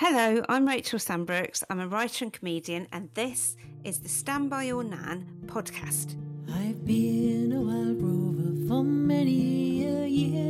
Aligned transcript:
Hello, 0.00 0.44
I'm 0.48 0.68
Rachel 0.68 1.00
Sandbrooks. 1.00 1.64
I'm 1.68 1.80
a 1.80 1.88
writer 1.88 2.24
and 2.24 2.32
comedian, 2.32 2.86
and 2.92 3.08
this 3.14 3.56
is 3.82 3.98
the 3.98 4.08
Stand 4.08 4.48
By 4.48 4.62
Your 4.62 4.84
Nan 4.84 5.26
podcast. 5.46 6.14
I've 6.48 6.86
been 6.86 7.52
a 7.52 7.60
wild 7.60 8.00
rover 8.00 8.68
for 8.68 8.84
many 8.84 9.84
a 9.84 10.06
year. 10.06 10.44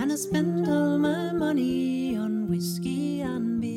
And 0.00 0.10
I 0.10 0.16
spent 0.16 0.68
all 0.68 0.98
my 0.98 1.30
money 1.30 2.16
on 2.16 2.48
whiskey 2.50 3.20
and 3.20 3.60
beer. 3.60 3.75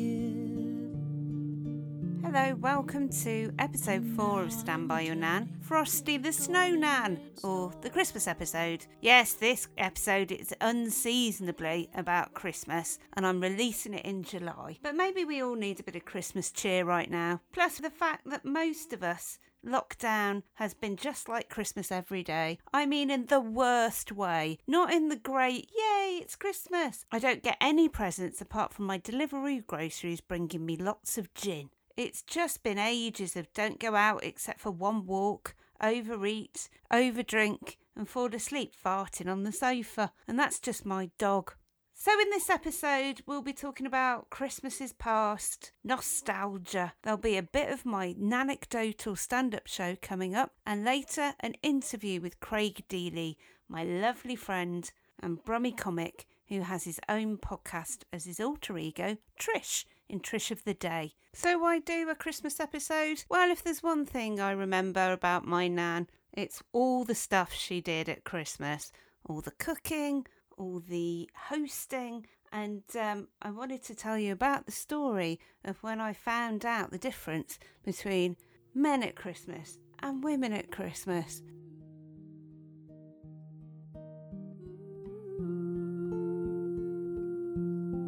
Hello, 2.32 2.54
welcome 2.60 3.08
to 3.08 3.52
episode 3.58 4.06
four 4.14 4.44
of 4.44 4.52
Stand 4.52 4.86
By 4.86 5.00
Your 5.00 5.16
Nan, 5.16 5.48
Frosty 5.62 6.16
the 6.16 6.32
Snow 6.32 6.70
Nan, 6.70 7.18
or 7.42 7.72
the 7.80 7.90
Christmas 7.90 8.28
episode. 8.28 8.86
Yes, 9.00 9.32
this 9.32 9.66
episode 9.76 10.30
is 10.30 10.54
unseasonably 10.60 11.90
about 11.92 12.32
Christmas, 12.32 13.00
and 13.16 13.26
I'm 13.26 13.40
releasing 13.40 13.94
it 13.94 14.06
in 14.06 14.22
July. 14.22 14.78
But 14.80 14.94
maybe 14.94 15.24
we 15.24 15.42
all 15.42 15.56
need 15.56 15.80
a 15.80 15.82
bit 15.82 15.96
of 15.96 16.04
Christmas 16.04 16.52
cheer 16.52 16.84
right 16.84 17.10
now. 17.10 17.40
Plus, 17.52 17.78
the 17.78 17.90
fact 17.90 18.30
that 18.30 18.44
most 18.44 18.92
of 18.92 19.02
us 19.02 19.40
Lockdown 19.66 20.44
has 20.54 20.72
been 20.72 20.94
just 20.94 21.28
like 21.28 21.48
Christmas 21.48 21.90
every 21.90 22.22
day. 22.22 22.60
I 22.72 22.86
mean, 22.86 23.10
in 23.10 23.26
the 23.26 23.40
worst 23.40 24.12
way, 24.12 24.58
not 24.68 24.92
in 24.92 25.08
the 25.08 25.16
great, 25.16 25.68
yay, 25.76 26.20
it's 26.22 26.36
Christmas. 26.36 27.04
I 27.10 27.18
don't 27.18 27.42
get 27.42 27.56
any 27.60 27.88
presents 27.88 28.40
apart 28.40 28.72
from 28.72 28.86
my 28.86 28.98
delivery 28.98 29.64
groceries 29.66 30.20
bringing 30.20 30.64
me 30.64 30.76
lots 30.76 31.18
of 31.18 31.34
gin. 31.34 31.70
It's 32.00 32.22
just 32.22 32.62
been 32.62 32.78
ages 32.78 33.36
of 33.36 33.52
don't 33.52 33.78
go 33.78 33.94
out 33.94 34.24
except 34.24 34.58
for 34.58 34.70
one 34.70 35.04
walk, 35.04 35.54
overeat, 35.82 36.70
overdrink, 36.90 37.76
and 37.94 38.08
fall 38.08 38.34
asleep 38.34 38.72
farting 38.82 39.30
on 39.30 39.42
the 39.42 39.52
sofa. 39.52 40.10
And 40.26 40.38
that's 40.38 40.58
just 40.58 40.86
my 40.86 41.10
dog. 41.18 41.52
So, 41.92 42.18
in 42.18 42.30
this 42.30 42.48
episode, 42.48 43.20
we'll 43.26 43.42
be 43.42 43.52
talking 43.52 43.84
about 43.84 44.30
Christmases 44.30 44.94
past, 44.94 45.72
nostalgia. 45.84 46.94
There'll 47.02 47.18
be 47.18 47.36
a 47.36 47.42
bit 47.42 47.70
of 47.70 47.84
my 47.84 48.14
anecdotal 48.18 49.14
stand 49.14 49.54
up 49.54 49.66
show 49.66 49.94
coming 50.00 50.34
up, 50.34 50.52
and 50.64 50.86
later, 50.86 51.34
an 51.40 51.52
interview 51.62 52.22
with 52.22 52.40
Craig 52.40 52.82
Deely, 52.88 53.36
my 53.68 53.84
lovely 53.84 54.36
friend 54.36 54.90
and 55.22 55.44
Brummy 55.44 55.72
comic 55.72 56.24
who 56.48 56.62
has 56.62 56.84
his 56.84 56.98
own 57.10 57.36
podcast 57.36 58.04
as 58.10 58.24
his 58.24 58.40
alter 58.40 58.76
ego, 58.76 59.18
Trish, 59.38 59.84
in 60.10 60.20
Trish 60.20 60.50
of 60.50 60.64
the 60.64 60.74
Day. 60.74 61.14
So, 61.32 61.58
why 61.58 61.78
do 61.78 62.08
a 62.10 62.14
Christmas 62.14 62.58
episode? 62.58 63.24
Well, 63.28 63.50
if 63.50 63.62
there's 63.62 63.82
one 63.82 64.04
thing 64.04 64.40
I 64.40 64.50
remember 64.50 65.12
about 65.12 65.46
my 65.46 65.68
Nan, 65.68 66.08
it's 66.32 66.62
all 66.72 67.04
the 67.04 67.14
stuff 67.14 67.52
she 67.52 67.80
did 67.80 68.08
at 68.08 68.24
Christmas 68.24 68.92
all 69.26 69.40
the 69.40 69.52
cooking, 69.52 70.26
all 70.56 70.80
the 70.80 71.28
hosting, 71.48 72.26
and 72.52 72.82
um, 72.98 73.28
I 73.42 73.50
wanted 73.50 73.82
to 73.84 73.94
tell 73.94 74.18
you 74.18 74.32
about 74.32 74.66
the 74.66 74.72
story 74.72 75.38
of 75.64 75.82
when 75.82 76.00
I 76.00 76.14
found 76.14 76.64
out 76.64 76.90
the 76.90 76.98
difference 76.98 77.58
between 77.84 78.36
men 78.74 79.02
at 79.02 79.14
Christmas 79.14 79.78
and 80.02 80.24
women 80.24 80.52
at 80.52 80.72
Christmas. 80.72 81.42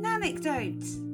Anecdotes. 0.05 1.12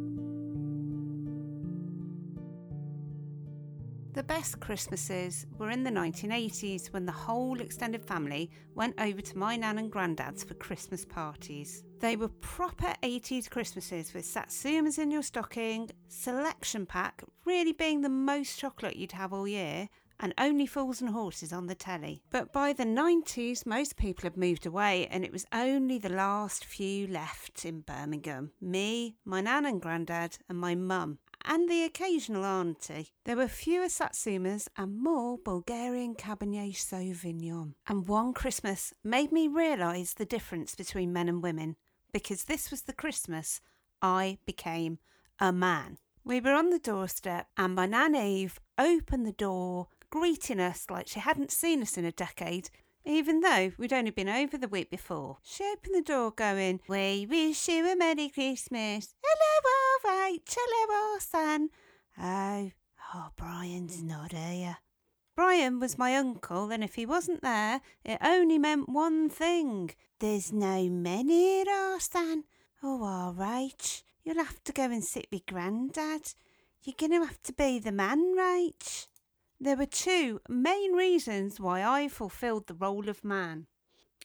The 4.19 4.25
best 4.25 4.59
Christmases 4.59 5.47
were 5.59 5.71
in 5.71 5.85
the 5.85 5.93
1980s 5.93 6.93
when 6.93 7.07
the 7.07 7.13
whole 7.13 7.61
extended 7.61 8.05
family 8.05 8.51
went 8.75 9.01
over 9.01 9.21
to 9.21 9.39
my 9.39 9.55
nan 9.55 9.79
and 9.79 9.93
granddad's 9.93 10.43
for 10.43 10.55
Christmas 10.55 11.05
parties. 11.05 11.85
They 12.01 12.17
were 12.17 12.27
proper 12.27 12.95
80s 13.05 13.49
Christmases 13.49 14.13
with 14.13 14.25
satsumas 14.25 14.99
in 14.99 15.13
your 15.13 15.23
stocking, 15.23 15.91
selection 16.09 16.85
pack 16.85 17.23
really 17.45 17.73
being 17.73 18.01
the 18.01 18.09
most 18.09 18.59
chocolate 18.59 18.97
you'd 18.97 19.13
have 19.13 19.33
all 19.33 19.47
year, 19.47 19.89
and 20.19 20.35
only 20.37 20.67
fools 20.67 21.01
and 21.01 21.11
horses 21.11 21.53
on 21.53 21.69
the 21.69 21.77
telly. 21.77 22.21
But 22.31 22.53
by 22.53 22.73
the 22.73 22.85
90s, 22.85 23.67
most 23.67 23.97
people 23.97 24.25
had 24.25 24.37
moved 24.37 24.67
away, 24.67 25.07
and 25.13 25.25
it 25.25 25.31
was 25.31 25.47
only 25.53 25.97
the 25.97 26.09
last 26.09 26.65
few 26.65 27.07
left 27.07 27.65
in 27.65 27.83
Birmingham 27.83 28.51
me, 28.61 29.15
my 29.25 29.41
nan 29.41 29.65
and 29.65 29.81
granddad, 29.81 30.39
and 30.49 30.59
my 30.59 30.75
mum. 30.75 31.21
And 31.51 31.67
the 31.67 31.85
occasional 31.85 32.45
auntie. 32.45 33.09
There 33.25 33.39
were 33.39 33.49
fewer 33.49 33.87
Satsumas 33.87 34.69
and 34.77 35.03
more 35.03 35.39
Bulgarian 35.39 36.15
Cabernet 36.15 36.77
Sauvignon. 36.77 37.73
And 37.87 38.07
one 38.07 38.35
Christmas 38.35 38.93
made 39.03 39.33
me 39.33 39.49
realise 39.49 40.13
the 40.13 40.27
difference 40.27 40.75
between 40.75 41.11
men 41.11 41.27
and 41.27 41.43
women, 41.43 41.77
because 42.13 42.45
this 42.45 42.71
was 42.71 42.83
the 42.83 42.93
Christmas 42.93 43.63
I 44.03 44.37
became 44.45 44.99
a 45.41 45.51
man. 45.51 45.97
We 46.23 46.39
were 46.39 46.53
on 46.53 46.69
the 46.69 46.79
doorstep, 46.79 47.47
and 47.57 47.75
my 47.75 47.87
Nan 47.87 48.15
Eve 48.15 48.61
opened 48.77 49.25
the 49.25 49.33
door 49.33 49.89
greeting 50.11 50.61
us 50.61 50.85
like 50.91 51.09
she 51.09 51.21
hadn't 51.21 51.51
seen 51.51 51.81
us 51.81 51.97
in 51.97 52.05
a 52.05 52.13
decade, 52.13 52.69
even 53.07 53.41
though 53.41 53.73
we'd 53.79 53.95
only 53.95 54.11
been 54.11 54.29
over 54.29 54.59
the 54.59 54.69
week 54.69 54.91
before. 54.91 55.39
She 55.43 55.65
opened 55.65 55.95
the 55.95 56.03
door 56.03 56.31
going, 56.31 56.81
We 56.89 57.27
wish 57.27 57.69
you 57.69 57.91
a 57.91 57.97
Merry 57.97 58.29
Christmas. 58.29 59.15
Hello, 59.25 59.88
all 60.05 60.11
right, 60.11 60.39
hello, 60.47 61.19
son. 61.19 61.71
Oh, 62.21 62.71
oh, 63.15 63.29
Brian's 63.37 64.03
not 64.03 64.33
here. 64.33 64.79
Brian 65.35 65.79
was 65.79 65.99
my 65.99 66.17
uncle, 66.17 66.71
and 66.71 66.83
if 66.83 66.97
he 66.97 67.07
wasn't 67.07 67.43
there, 67.43 67.81
it 68.05 68.19
only 68.23 68.59
meant 68.59 68.89
one 68.89 69.29
thing. 69.29 69.91
There's 70.19 70.53
no 70.53 70.89
men 70.89 71.29
here, 71.29 71.65
ah, 71.69 71.97
Arstan. 71.97 72.43
Oh, 72.83 73.03
all 73.05 73.35
right. 73.35 74.03
You'll 74.25 74.45
have 74.45 74.63
to 74.65 74.73
go 74.73 74.85
and 74.85 75.05
sit 75.05 75.29
with 75.33 75.47
Grandad. 75.47 76.35
You're 76.83 76.97
going 76.99 77.13
to 77.13 77.27
have 77.27 77.43
to 77.43 77.53
be 77.53 77.79
the 77.79 77.93
man, 77.93 78.37
Rach. 78.37 79.07
There 79.61 79.77
were 79.77 79.87
two 79.87 80.41
main 80.49 80.93
reasons 80.93 81.61
why 81.61 81.85
I 81.85 82.09
fulfilled 82.09 82.67
the 82.67 82.75
role 82.75 83.09
of 83.09 83.25
man. 83.25 83.67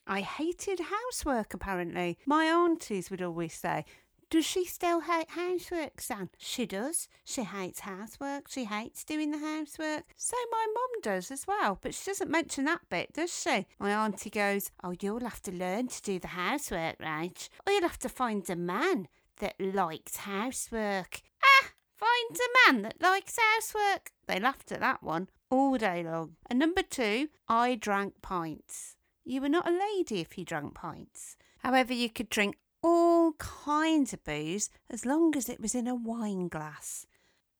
I 0.06 0.22
hated 0.22 0.80
housework, 0.80 1.54
apparently. 1.54 2.18
My 2.26 2.46
aunties 2.46 3.10
would 3.10 3.22
always 3.22 3.54
say, 3.54 3.86
Does 4.34 4.48
she 4.48 4.66
still 4.66 5.02
hate 5.02 5.30
housework, 5.30 6.02
son? 6.02 6.32
She 6.40 6.66
does. 6.66 7.08
She 7.24 7.44
hates 7.44 7.82
housework. 7.82 8.48
She 8.50 8.66
hates 8.66 9.04
doing 9.04 9.30
the 9.30 9.38
housework. 9.38 10.06
So 10.18 10.36
my 10.52 10.66
mum 10.74 11.02
does 11.04 11.30
as 11.30 11.46
well, 11.46 11.78
but 11.80 11.94
she 11.94 12.06
doesn't 12.06 12.32
mention 12.32 12.66
that 12.66 12.90
bit, 12.90 13.14
does 13.14 13.32
she? 13.32 13.68
My 13.78 13.92
auntie 13.92 14.32
goes, 14.32 14.72
Oh, 14.84 14.96
you'll 15.00 15.20
have 15.20 15.44
to 15.44 15.52
learn 15.52 15.88
to 15.90 16.02
do 16.02 16.18
the 16.18 16.30
housework, 16.30 16.96
right? 17.00 17.48
Or 17.68 17.74
you'll 17.74 17.84
have 17.84 18.00
to 18.00 18.10
find 18.10 18.50
a 18.50 18.56
man 18.56 19.08
that 19.38 19.54
likes 19.60 20.16
housework. 20.16 21.22
Ah! 21.44 21.70
Find 21.96 22.36
a 22.36 22.72
man 22.72 22.82
that 22.82 23.00
likes 23.00 23.38
housework. 23.38 24.14
They 24.26 24.40
laughed 24.40 24.72
at 24.72 24.80
that 24.80 25.04
one 25.04 25.30
all 25.52 25.78
day 25.78 26.02
long. 26.04 26.38
And 26.50 26.58
number 26.58 26.82
two, 26.82 27.28
I 27.48 27.76
drank 27.76 28.24
pints. 28.24 28.96
You 29.24 29.42
were 29.42 29.50
not 29.50 29.70
a 29.70 29.80
lady 29.96 30.22
if 30.22 30.40
you 30.40 30.44
drank 30.44 30.74
pints. 30.74 31.38
However, 31.60 31.94
you 31.94 32.10
could 32.10 32.30
drink 32.30 32.58
all 32.84 33.34
kinds 33.34 34.14
of 34.14 34.24
booze 34.24 34.70
as 34.90 35.06
long 35.06 35.36
as 35.36 35.50
it 35.50 35.60
was 35.60 35.74
in 35.74 35.88
a 35.88 35.96
wine 35.96 36.48
glass. 36.48 37.08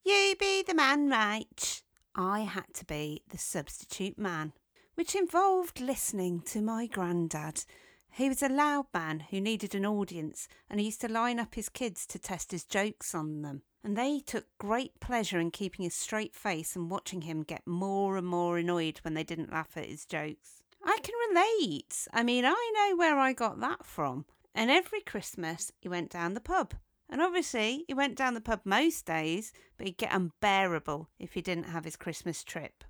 You 0.04 0.34
be 0.38 0.62
the 0.62 0.74
man, 0.74 1.08
right? 1.08 1.82
I 2.14 2.40
had 2.40 2.72
to 2.74 2.84
be 2.84 3.22
the 3.28 3.38
substitute 3.38 4.18
man, 4.18 4.52
which 4.94 5.14
involved 5.14 5.80
listening 5.80 6.42
to 6.42 6.62
my 6.62 6.86
granddad. 6.86 7.64
He 8.12 8.28
was 8.28 8.42
a 8.42 8.48
loud 8.48 8.86
man 8.94 9.20
who 9.30 9.40
needed 9.40 9.74
an 9.74 9.86
audience, 9.86 10.46
and 10.70 10.78
he 10.78 10.86
used 10.86 11.00
to 11.00 11.08
line 11.08 11.40
up 11.40 11.54
his 11.54 11.68
kids 11.68 12.06
to 12.06 12.18
test 12.18 12.52
his 12.52 12.64
jokes 12.64 13.14
on 13.14 13.42
them 13.42 13.62
and 13.84 13.98
they 13.98 14.18
took 14.18 14.46
great 14.58 14.98
pleasure 14.98 15.38
in 15.38 15.50
keeping 15.50 15.84
a 15.84 15.90
straight 15.90 16.34
face 16.34 16.74
and 16.74 16.90
watching 16.90 17.20
him 17.20 17.42
get 17.42 17.66
more 17.66 18.16
and 18.16 18.26
more 18.26 18.56
annoyed 18.56 18.98
when 19.02 19.12
they 19.12 19.22
didn't 19.22 19.52
laugh 19.52 19.76
at 19.76 19.84
his 19.84 20.06
jokes. 20.06 20.62
I 20.82 20.98
can 21.02 21.14
relate. 21.28 22.08
I 22.12 22.22
mean, 22.22 22.46
I 22.46 22.72
know 22.74 22.96
where 22.96 23.18
I 23.18 23.34
got 23.34 23.60
that 23.60 23.84
from. 23.84 24.24
And 24.54 24.70
every 24.70 25.00
Christmas, 25.00 25.72
he 25.80 25.88
went 25.88 26.10
down 26.10 26.34
the 26.34 26.40
pub. 26.40 26.74
And 27.10 27.20
obviously, 27.20 27.84
he 27.86 27.94
went 27.94 28.16
down 28.16 28.34
the 28.34 28.40
pub 28.40 28.60
most 28.64 29.04
days, 29.04 29.52
but 29.76 29.86
he'd 29.86 29.98
get 29.98 30.12
unbearable 30.12 31.10
if 31.18 31.34
he 31.34 31.42
didn't 31.42 31.64
have 31.64 31.84
his 31.84 31.96
Christmas 31.96 32.42
trip. 32.44 32.84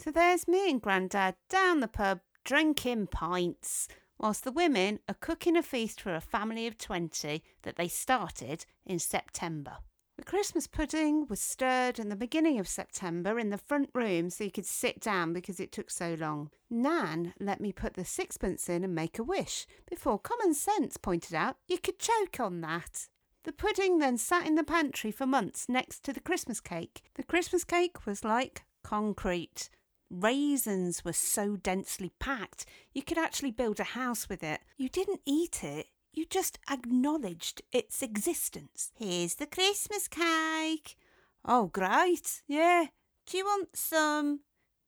So 0.00 0.10
there's 0.10 0.46
me 0.46 0.70
and 0.70 0.82
Grandad 0.82 1.36
down 1.48 1.80
the 1.80 1.88
pub, 1.88 2.20
drinking 2.44 3.08
pints, 3.08 3.88
whilst 4.18 4.44
the 4.44 4.52
women 4.52 5.00
are 5.08 5.16
cooking 5.20 5.56
a 5.56 5.62
feast 5.62 6.00
for 6.00 6.14
a 6.14 6.20
family 6.20 6.66
of 6.66 6.78
20 6.78 7.42
that 7.62 7.76
they 7.76 7.88
started 7.88 8.66
in 8.84 8.98
September. 8.98 9.78
The 10.18 10.24
Christmas 10.24 10.66
pudding 10.66 11.28
was 11.28 11.40
stirred 11.40 12.00
in 12.00 12.08
the 12.08 12.16
beginning 12.16 12.58
of 12.58 12.66
September 12.66 13.38
in 13.38 13.50
the 13.50 13.56
front 13.56 13.88
room 13.94 14.30
so 14.30 14.42
you 14.42 14.50
could 14.50 14.66
sit 14.66 14.98
down 14.98 15.32
because 15.32 15.60
it 15.60 15.70
took 15.70 15.92
so 15.92 16.16
long. 16.18 16.50
Nan 16.68 17.34
let 17.38 17.60
me 17.60 17.72
put 17.72 17.94
the 17.94 18.04
sixpence 18.04 18.68
in 18.68 18.82
and 18.82 18.96
make 18.96 19.20
a 19.20 19.22
wish 19.22 19.64
before 19.88 20.18
common 20.18 20.54
sense 20.54 20.96
pointed 20.96 21.36
out 21.36 21.56
you 21.68 21.78
could 21.78 22.00
choke 22.00 22.40
on 22.40 22.62
that. 22.62 23.06
The 23.44 23.52
pudding 23.52 23.98
then 23.98 24.18
sat 24.18 24.44
in 24.44 24.56
the 24.56 24.64
pantry 24.64 25.12
for 25.12 25.24
months 25.24 25.68
next 25.68 26.02
to 26.02 26.12
the 26.12 26.20
Christmas 26.20 26.60
cake. 26.60 27.02
The 27.14 27.22
Christmas 27.22 27.62
cake 27.62 28.04
was 28.04 28.24
like 28.24 28.64
concrete. 28.82 29.70
Raisins 30.10 31.04
were 31.04 31.12
so 31.12 31.54
densely 31.54 32.10
packed 32.18 32.66
you 32.92 33.02
could 33.02 33.18
actually 33.18 33.52
build 33.52 33.78
a 33.78 33.84
house 33.84 34.28
with 34.28 34.42
it. 34.42 34.62
You 34.76 34.88
didn't 34.88 35.20
eat 35.24 35.62
it, 35.62 35.86
You 36.18 36.24
just 36.24 36.58
acknowledged 36.68 37.62
its 37.70 38.02
existence. 38.02 38.90
Here's 38.96 39.36
the 39.36 39.46
Christmas 39.46 40.08
cake. 40.08 40.96
Oh, 41.44 41.66
great. 41.72 42.42
Yeah. 42.48 42.86
Do 43.24 43.38
you 43.38 43.44
want 43.44 43.76
some? 43.76 44.40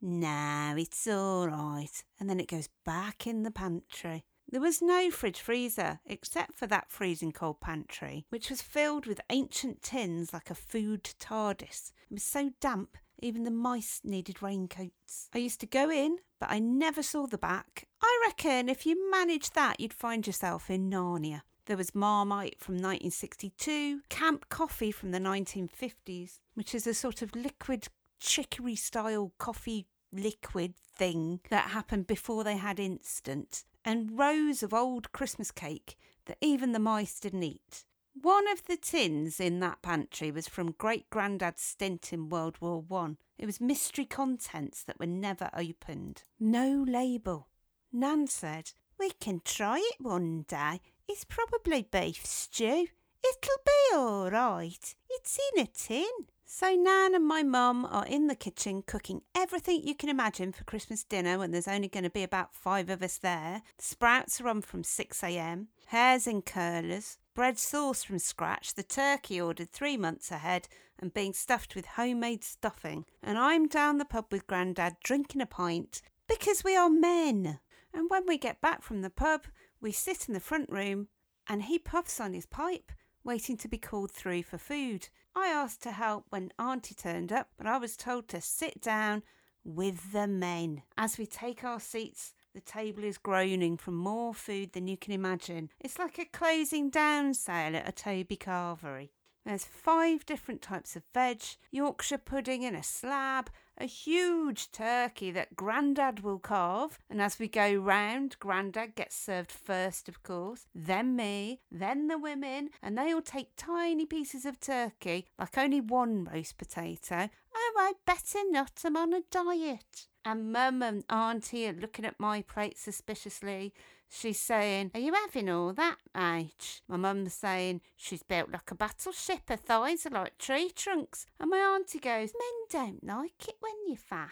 No, 0.02 0.74
it's 0.76 1.06
all 1.06 1.46
right. 1.46 2.02
And 2.18 2.28
then 2.28 2.40
it 2.40 2.48
goes 2.48 2.68
back 2.84 3.28
in 3.28 3.44
the 3.44 3.52
pantry. 3.52 4.24
There 4.50 4.60
was 4.60 4.82
no 4.82 5.12
fridge 5.12 5.38
freezer 5.38 6.00
except 6.04 6.58
for 6.58 6.66
that 6.66 6.90
freezing 6.90 7.30
cold 7.30 7.60
pantry, 7.60 8.26
which 8.30 8.50
was 8.50 8.60
filled 8.60 9.06
with 9.06 9.20
ancient 9.30 9.82
tins 9.82 10.32
like 10.32 10.50
a 10.50 10.56
food 10.56 11.04
TARDIS. 11.20 11.92
It 12.10 12.14
was 12.14 12.24
so 12.24 12.50
damp, 12.60 12.96
even 13.22 13.44
the 13.44 13.50
mice 13.50 14.00
needed 14.04 14.42
raincoats. 14.42 15.28
I 15.34 15.38
used 15.38 15.60
to 15.60 15.66
go 15.66 15.90
in, 15.90 16.18
but 16.38 16.50
I 16.50 16.58
never 16.58 17.02
saw 17.02 17.26
the 17.26 17.38
back. 17.38 17.86
I 18.02 18.22
reckon 18.26 18.68
if 18.68 18.86
you 18.86 19.10
managed 19.10 19.54
that, 19.54 19.80
you'd 19.80 19.92
find 19.92 20.26
yourself 20.26 20.70
in 20.70 20.90
Narnia. 20.90 21.42
There 21.66 21.76
was 21.76 21.94
Marmite 21.94 22.56
from 22.58 22.74
1962, 22.74 24.00
Camp 24.08 24.48
Coffee 24.48 24.90
from 24.90 25.12
the 25.12 25.18
1950s, 25.18 26.40
which 26.54 26.74
is 26.74 26.86
a 26.86 26.94
sort 26.94 27.22
of 27.22 27.36
liquid 27.36 27.88
chicory 28.18 28.76
style 28.76 29.32
coffee 29.38 29.86
liquid 30.12 30.74
thing 30.96 31.40
that 31.50 31.70
happened 31.70 32.06
before 32.06 32.44
they 32.44 32.56
had 32.56 32.80
instant, 32.80 33.64
and 33.84 34.18
rows 34.18 34.62
of 34.62 34.74
old 34.74 35.12
Christmas 35.12 35.50
cake 35.50 35.96
that 36.26 36.38
even 36.40 36.72
the 36.72 36.78
mice 36.78 37.20
didn't 37.20 37.42
eat. 37.42 37.84
One 38.14 38.48
of 38.48 38.64
the 38.64 38.76
tins 38.76 39.38
in 39.38 39.60
that 39.60 39.82
pantry 39.82 40.30
was 40.30 40.48
from 40.48 40.72
great 40.72 41.08
granddad's 41.10 41.62
stint 41.62 42.12
in 42.12 42.28
World 42.28 42.56
War 42.60 42.80
One. 42.80 43.18
It 43.38 43.46
was 43.46 43.60
mystery 43.60 44.04
contents 44.04 44.82
that 44.82 44.98
were 44.98 45.06
never 45.06 45.48
opened. 45.54 46.24
No 46.38 46.84
label. 46.86 47.48
Nan 47.92 48.26
said, 48.26 48.72
We 48.98 49.10
can 49.20 49.40
try 49.44 49.78
it 49.78 50.04
one 50.04 50.44
day. 50.48 50.80
It's 51.08 51.24
probably 51.24 51.82
beef 51.82 52.26
stew. 52.26 52.88
It'll 53.22 53.64
be 53.64 53.96
all 53.96 54.30
right. 54.30 54.94
It's 55.08 55.38
in 55.54 55.62
a 55.62 55.66
tin. 55.66 56.26
So 56.44 56.74
Nan 56.74 57.14
and 57.14 57.24
my 57.24 57.44
mum 57.44 57.86
are 57.86 58.06
in 58.06 58.26
the 58.26 58.34
kitchen 58.34 58.82
cooking 58.82 59.22
everything 59.36 59.82
you 59.84 59.94
can 59.94 60.08
imagine 60.08 60.50
for 60.50 60.64
Christmas 60.64 61.04
dinner 61.04 61.38
when 61.38 61.52
there's 61.52 61.68
only 61.68 61.86
going 61.86 62.02
to 62.02 62.10
be 62.10 62.24
about 62.24 62.56
five 62.56 62.90
of 62.90 63.04
us 63.04 63.18
there. 63.18 63.62
The 63.78 63.84
sprouts 63.84 64.40
are 64.40 64.48
on 64.48 64.62
from 64.62 64.82
6am, 64.82 65.68
hairs 65.86 66.26
in 66.26 66.42
curlers, 66.42 67.18
bread 67.40 67.58
sauce 67.58 68.04
from 68.04 68.18
scratch, 68.18 68.74
the 68.74 68.82
turkey 68.82 69.40
ordered 69.40 69.72
three 69.72 69.96
months 69.96 70.30
ahead 70.30 70.68
and 70.98 71.14
being 71.14 71.32
stuffed 71.32 71.74
with 71.74 71.86
homemade 71.86 72.44
stuffing. 72.44 73.06
And 73.22 73.38
I'm 73.38 73.66
down 73.66 73.96
the 73.96 74.04
pub 74.04 74.26
with 74.30 74.46
Grandad 74.46 74.96
drinking 75.02 75.40
a 75.40 75.46
pint 75.46 76.02
because 76.28 76.62
we 76.62 76.76
are 76.76 76.90
men. 76.90 77.58
And 77.94 78.10
when 78.10 78.26
we 78.26 78.36
get 78.36 78.60
back 78.60 78.82
from 78.82 79.00
the 79.00 79.08
pub, 79.08 79.46
we 79.80 79.90
sit 79.90 80.28
in 80.28 80.34
the 80.34 80.38
front 80.38 80.68
room 80.68 81.08
and 81.48 81.62
he 81.62 81.78
puffs 81.78 82.20
on 82.20 82.34
his 82.34 82.44
pipe, 82.44 82.92
waiting 83.24 83.56
to 83.56 83.68
be 83.68 83.78
called 83.78 84.10
through 84.10 84.42
for 84.42 84.58
food. 84.58 85.08
I 85.34 85.46
asked 85.46 85.82
to 85.84 85.92
help 85.92 86.26
when 86.28 86.52
Auntie 86.58 86.94
turned 86.94 87.32
up, 87.32 87.48
but 87.56 87.66
I 87.66 87.78
was 87.78 87.96
told 87.96 88.28
to 88.28 88.42
sit 88.42 88.82
down 88.82 89.22
with 89.64 90.12
the 90.12 90.26
men. 90.26 90.82
As 90.98 91.16
we 91.16 91.24
take 91.24 91.64
our 91.64 91.80
seats, 91.80 92.34
the 92.54 92.60
table 92.60 93.04
is 93.04 93.18
groaning 93.18 93.76
from 93.76 93.96
more 93.96 94.34
food 94.34 94.72
than 94.72 94.88
you 94.88 94.96
can 94.96 95.12
imagine. 95.12 95.70
It's 95.80 95.98
like 95.98 96.18
a 96.18 96.24
closing 96.24 96.90
down 96.90 97.34
sale 97.34 97.76
at 97.76 97.88
a 97.88 97.92
Toby 97.92 98.36
Carvery. 98.36 99.10
There's 99.44 99.64
five 99.64 100.26
different 100.26 100.60
types 100.60 100.96
of 100.96 101.02
veg, 101.14 101.42
Yorkshire 101.70 102.18
pudding 102.18 102.62
in 102.62 102.74
a 102.74 102.82
slab, 102.82 103.48
a 103.78 103.86
huge 103.86 104.70
turkey 104.70 105.30
that 105.30 105.56
Grandad 105.56 106.20
will 106.20 106.38
carve, 106.38 106.98
and 107.08 107.22
as 107.22 107.38
we 107.38 107.48
go 107.48 107.72
round, 107.72 108.38
Grandad 108.38 108.94
gets 108.94 109.16
served 109.16 109.50
first, 109.50 110.10
of 110.10 110.22
course, 110.22 110.66
then 110.74 111.16
me, 111.16 111.62
then 111.70 112.08
the 112.08 112.18
women, 112.18 112.68
and 112.82 112.98
they 112.98 113.14
all 113.14 113.22
take 113.22 113.56
tiny 113.56 114.04
pieces 114.04 114.44
of 114.44 114.60
turkey, 114.60 115.26
like 115.38 115.56
only 115.56 115.80
one 115.80 116.24
roast 116.24 116.58
potato. 116.58 117.30
Oh, 117.54 117.74
I 117.78 117.94
better 118.04 118.40
not, 118.50 118.82
I'm 118.84 118.96
on 118.96 119.14
a 119.14 119.22
diet. 119.30 120.08
And 120.24 120.52
Mum 120.52 120.82
and 120.82 121.04
Auntie 121.08 121.66
are 121.66 121.72
looking 121.72 122.04
at 122.04 122.20
my 122.20 122.42
plate 122.42 122.78
suspiciously. 122.78 123.72
She's 124.10 124.40
saying, 124.40 124.90
Are 124.92 125.00
you 125.00 125.14
having 125.14 125.48
all 125.48 125.72
that, 125.72 125.96
mate? 126.14 126.82
My 126.88 126.96
mum's 126.96 127.32
saying, 127.32 127.80
She's 127.96 128.22
built 128.22 128.50
like 128.50 128.70
a 128.70 128.74
battleship, 128.74 129.48
her 129.48 129.56
thighs 129.56 130.04
are 130.04 130.10
like 130.10 130.36
tree 130.36 130.70
trunks. 130.74 131.26
And 131.38 131.50
my 131.50 131.58
auntie 131.58 132.00
goes, 132.00 132.32
Men 132.38 132.98
don't 132.98 133.04
like 133.04 133.48
it 133.48 133.54
when 133.60 133.72
you're 133.86 133.96
fat. 133.96 134.28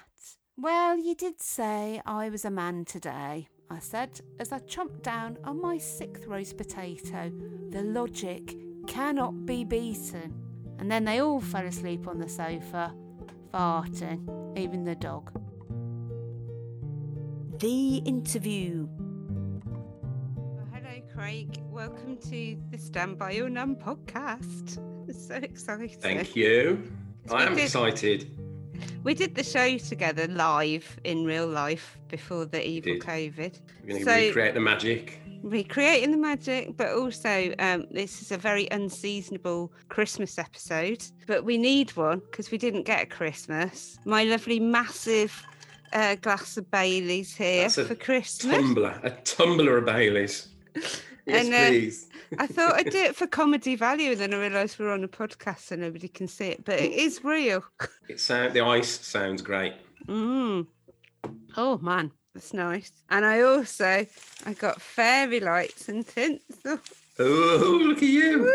Well, 0.56 0.98
you 0.98 1.14
did 1.14 1.40
say 1.40 2.02
I 2.04 2.28
was 2.28 2.44
a 2.44 2.50
man 2.50 2.84
today, 2.84 3.48
I 3.70 3.78
said 3.78 4.20
as 4.40 4.50
I 4.50 4.58
chomped 4.58 5.02
down 5.02 5.38
on 5.44 5.60
my 5.60 5.78
sixth 5.78 6.26
roast 6.26 6.56
potato. 6.56 7.30
The 7.70 7.82
logic 7.82 8.56
cannot 8.88 9.46
be 9.46 9.64
beaten. 9.64 10.34
And 10.80 10.90
then 10.90 11.04
they 11.04 11.20
all 11.20 11.40
fell 11.40 11.64
asleep 11.66 12.08
on 12.08 12.18
the 12.18 12.28
sofa, 12.28 12.92
farting, 13.52 14.58
even 14.58 14.84
the 14.84 14.96
dog. 14.96 15.30
The 17.58 17.96
interview. 18.04 18.86
Hello, 20.72 21.02
Craig. 21.14 21.60
Welcome 21.70 22.16
to 22.30 22.56
the 22.70 22.78
Stand 22.78 23.18
By 23.18 23.32
Your 23.32 23.48
Nan 23.48 23.76
podcast. 23.76 24.78
It's 25.08 25.26
so 25.28 25.34
exciting. 25.36 25.88
Thank 26.00 26.36
you. 26.36 26.90
I 27.30 27.44
am 27.44 27.54
did- 27.54 27.64
excited. 27.64 28.30
We 29.02 29.14
did 29.14 29.34
the 29.34 29.42
show 29.42 29.76
together 29.78 30.26
live 30.28 30.98
in 31.04 31.24
real 31.24 31.46
life 31.48 31.98
before 32.08 32.44
the 32.46 32.64
evil. 32.66 32.94
COVID. 32.94 33.58
We're 33.82 33.88
going 33.88 34.04
to 34.04 34.04
So- 34.04 34.16
recreate 34.16 34.54
the 34.54 34.60
magic. 34.60 35.20
recreating 35.42 36.10
the 36.12 36.16
magic, 36.16 36.76
but 36.76 36.90
also 36.92 37.52
um, 37.58 37.86
this 37.90 38.22
is 38.22 38.30
a 38.32 38.36
very 38.38 38.68
unseasonable 38.70 39.72
Christmas 39.88 40.38
episode. 40.38 41.04
But 41.26 41.44
we 41.44 41.58
need 41.58 41.90
one 41.96 42.20
because 42.30 42.50
we 42.50 42.58
didn't 42.58 42.84
get 42.84 43.02
a 43.02 43.06
Christmas. 43.06 43.98
My 44.04 44.24
lovely 44.24 44.60
massive 44.60 45.44
uh, 45.92 46.14
glass 46.16 46.56
of 46.56 46.70
Bailey's 46.70 47.34
here 47.34 47.66
a 47.66 47.70
for 47.70 47.94
Christmas. 47.94 48.54
Tumbler, 48.56 49.00
a 49.02 49.10
tumbler 49.10 49.78
of 49.78 49.86
Baileys. 49.86 50.48
Yes, 51.26 51.44
And, 51.44 51.54
uh, 51.54 51.66
please. 51.68 52.06
I 52.38 52.46
thought 52.46 52.74
I'd 52.76 52.88
do 52.88 52.96
it 53.02 53.14
for 53.14 53.26
comedy 53.40 53.76
value, 53.76 54.12
and 54.12 54.20
then 54.20 54.32
I 54.32 54.38
realised 54.38 54.78
we're 54.78 54.90
on 54.90 55.04
a 55.04 55.08
podcast 55.08 55.58
so 55.60 55.76
nobody 55.76 56.08
can 56.08 56.26
see 56.26 56.46
it, 56.46 56.64
but 56.64 56.80
it 56.80 56.92
is 56.92 57.22
real. 57.22 57.62
It 58.08 58.18
sound, 58.18 58.54
the 58.54 58.62
ice 58.62 58.88
sounds 59.06 59.42
great. 59.42 59.74
Mm. 60.06 60.66
Oh 61.58 61.76
man, 61.82 62.12
that's 62.32 62.54
nice. 62.54 62.90
And 63.10 63.26
I 63.26 63.42
also 63.42 64.06
I 64.46 64.52
got 64.54 64.80
fairy 64.80 65.40
lights 65.40 65.90
and 65.90 66.06
tints. 66.06 66.56
Oh, 67.18 67.80
look 67.84 67.98
at 67.98 68.02
you. 68.04 68.50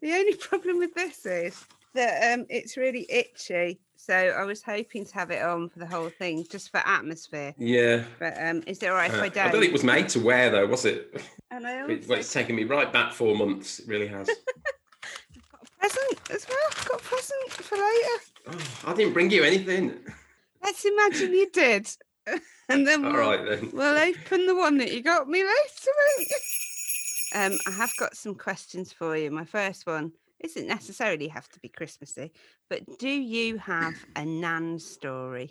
The 0.00 0.12
only 0.12 0.36
problem 0.36 0.78
with 0.78 0.94
this 0.94 1.26
is 1.26 1.64
that 1.94 2.32
um, 2.32 2.46
it's 2.48 2.76
really 2.76 3.06
itchy. 3.10 3.80
So 4.02 4.14
I 4.14 4.44
was 4.44 4.62
hoping 4.62 5.04
to 5.04 5.14
have 5.14 5.30
it 5.30 5.42
on 5.42 5.68
for 5.68 5.78
the 5.78 5.86
whole 5.86 6.08
thing, 6.08 6.46
just 6.50 6.70
for 6.70 6.78
atmosphere. 6.78 7.54
Yeah. 7.58 8.04
But 8.18 8.34
um, 8.42 8.62
is 8.66 8.82
it 8.82 8.86
all 8.86 8.94
right 8.94 9.10
if 9.10 9.16
Uh, 9.18 9.20
I 9.20 9.24
I 9.26 9.28
don't? 9.28 9.44
don't 9.52 9.60
think 9.60 9.64
it 9.66 9.72
was 9.74 9.84
made 9.84 10.08
to 10.10 10.20
wear, 10.20 10.48
though, 10.48 10.66
was 10.66 10.86
it? 10.86 11.20
And 11.50 11.66
I 11.66 11.84
It- 11.84 11.90
also 11.98 12.08
well, 12.08 12.18
it's 12.18 12.32
taken 12.32 12.56
me 12.56 12.64
right 12.64 12.90
back 12.90 13.12
four 13.12 13.36
months. 13.36 13.78
It 13.78 13.88
really 13.88 14.06
has. 14.08 14.26
got 15.52 15.62
a 15.62 15.78
present 15.78 16.20
as 16.30 16.46
well. 16.48 16.86
Got 16.88 17.00
a 17.00 17.04
present 17.04 17.50
for 17.52 17.76
later. 17.76 18.22
Oh, 18.86 18.90
I 18.90 18.94
didn't 18.94 19.12
bring 19.12 19.30
you 19.30 19.44
anything. 19.44 19.98
Let's 20.62 20.84
imagine 20.84 21.32
you 21.32 21.50
did, 21.50 21.88
and 22.70 22.86
then 22.86 23.04
All 23.04 23.12
we'll, 23.12 23.20
right, 23.20 23.44
then. 23.48 23.70
we'll 23.72 23.98
open 23.98 24.46
the 24.46 24.54
one 24.54 24.78
that 24.78 24.92
you 24.92 25.02
got 25.02 25.28
me 25.28 25.42
later. 25.42 26.32
um, 27.34 27.58
I 27.66 27.70
have 27.72 27.90
got 27.98 28.16
some 28.16 28.34
questions 28.34 28.92
for 28.92 29.14
you. 29.16 29.30
My 29.30 29.44
first 29.44 29.86
one 29.86 30.12
isn't 30.42 30.66
necessarily 30.66 31.28
have 31.28 31.48
to 31.50 31.60
be 31.60 31.68
Christmassy, 31.68 32.32
but 32.68 32.80
do 32.98 33.08
you 33.08 33.58
have 33.58 33.94
a 34.16 34.24
Nan 34.24 34.78
story? 34.78 35.50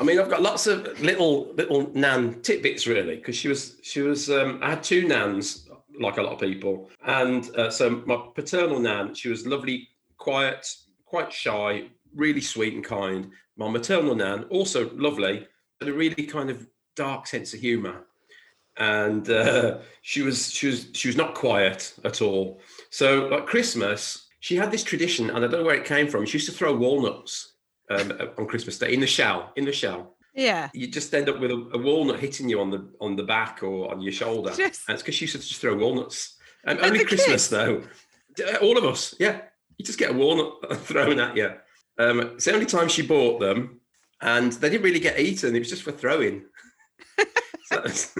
I 0.00 0.04
mean, 0.04 0.18
I've 0.18 0.28
got 0.28 0.42
lots 0.42 0.66
of 0.66 1.00
little 1.00 1.52
little 1.54 1.90
nan 1.94 2.42
tidbits 2.42 2.86
really, 2.86 3.16
because 3.16 3.36
she 3.36 3.48
was 3.48 3.76
she 3.82 4.02
was. 4.02 4.30
Um, 4.30 4.58
I 4.62 4.70
had 4.70 4.82
two 4.82 5.06
nans, 5.06 5.68
like 6.00 6.18
a 6.18 6.22
lot 6.22 6.34
of 6.34 6.40
people, 6.40 6.90
and 7.06 7.48
uh, 7.56 7.70
so 7.70 8.02
my 8.04 8.18
paternal 8.34 8.78
nan, 8.78 9.14
she 9.14 9.28
was 9.28 9.46
lovely, 9.46 9.88
quiet, 10.18 10.66
quite 11.04 11.32
shy, 11.32 11.84
really 12.14 12.40
sweet 12.40 12.74
and 12.74 12.84
kind. 12.84 13.30
My 13.56 13.70
maternal 13.70 14.14
nan, 14.14 14.44
also 14.50 14.90
lovely, 14.90 15.46
but 15.78 15.88
a 15.88 15.92
really 15.92 16.26
kind 16.26 16.50
of 16.50 16.66
dark 16.94 17.26
sense 17.26 17.54
of 17.54 17.60
humour, 17.60 18.06
and 18.76 19.30
uh, 19.30 19.78
she 20.02 20.20
was 20.22 20.50
she 20.50 20.66
was 20.66 20.88
she 20.92 21.08
was 21.08 21.16
not 21.16 21.34
quiet 21.34 21.94
at 22.04 22.20
all. 22.20 22.60
So 22.90 23.28
like 23.28 23.46
Christmas, 23.46 24.25
she 24.46 24.54
had 24.54 24.70
this 24.70 24.84
tradition, 24.84 25.28
and 25.30 25.38
I 25.38 25.48
don't 25.48 25.58
know 25.58 25.64
where 25.64 25.74
it 25.74 25.84
came 25.84 26.06
from. 26.06 26.24
She 26.24 26.38
used 26.38 26.48
to 26.48 26.54
throw 26.54 26.72
walnuts 26.72 27.54
um, 27.90 28.12
on 28.38 28.46
Christmas 28.46 28.78
Day 28.78 28.94
in 28.94 29.00
the 29.00 29.06
shell, 29.06 29.50
in 29.56 29.64
the 29.64 29.72
shell. 29.72 30.14
Yeah. 30.36 30.70
You 30.72 30.86
just 30.86 31.12
end 31.12 31.28
up 31.28 31.40
with 31.40 31.50
a, 31.50 31.70
a 31.74 31.78
walnut 31.78 32.20
hitting 32.20 32.48
you 32.48 32.60
on 32.60 32.70
the 32.70 32.88
on 33.00 33.16
the 33.16 33.24
back 33.24 33.64
or 33.64 33.90
on 33.90 34.00
your 34.00 34.12
shoulder, 34.12 34.50
Just- 34.56 34.82
and 34.86 34.94
it's 34.94 35.02
because 35.02 35.16
she 35.16 35.24
used 35.24 35.34
to 35.34 35.40
just 35.40 35.60
throw 35.60 35.74
walnuts. 35.74 36.36
And 36.64 36.78
only 36.78 37.04
Christmas 37.04 37.48
though, 37.48 37.82
all 38.62 38.78
of 38.78 38.84
us, 38.84 39.16
yeah. 39.18 39.40
You 39.78 39.84
just 39.84 39.98
get 39.98 40.10
a 40.10 40.14
walnut 40.14 40.78
thrown 40.86 41.18
at 41.18 41.36
you. 41.36 41.50
Um, 41.98 42.20
it's 42.20 42.44
the 42.44 42.54
only 42.54 42.66
time 42.66 42.88
she 42.88 43.02
bought 43.02 43.40
them, 43.40 43.80
and 44.22 44.52
they 44.52 44.70
didn't 44.70 44.84
really 44.84 45.00
get 45.00 45.18
eaten. 45.18 45.56
It 45.56 45.58
was 45.58 45.70
just 45.70 45.82
for 45.82 45.90
throwing. 45.90 46.44
so 47.18 47.80
that's, 47.82 48.14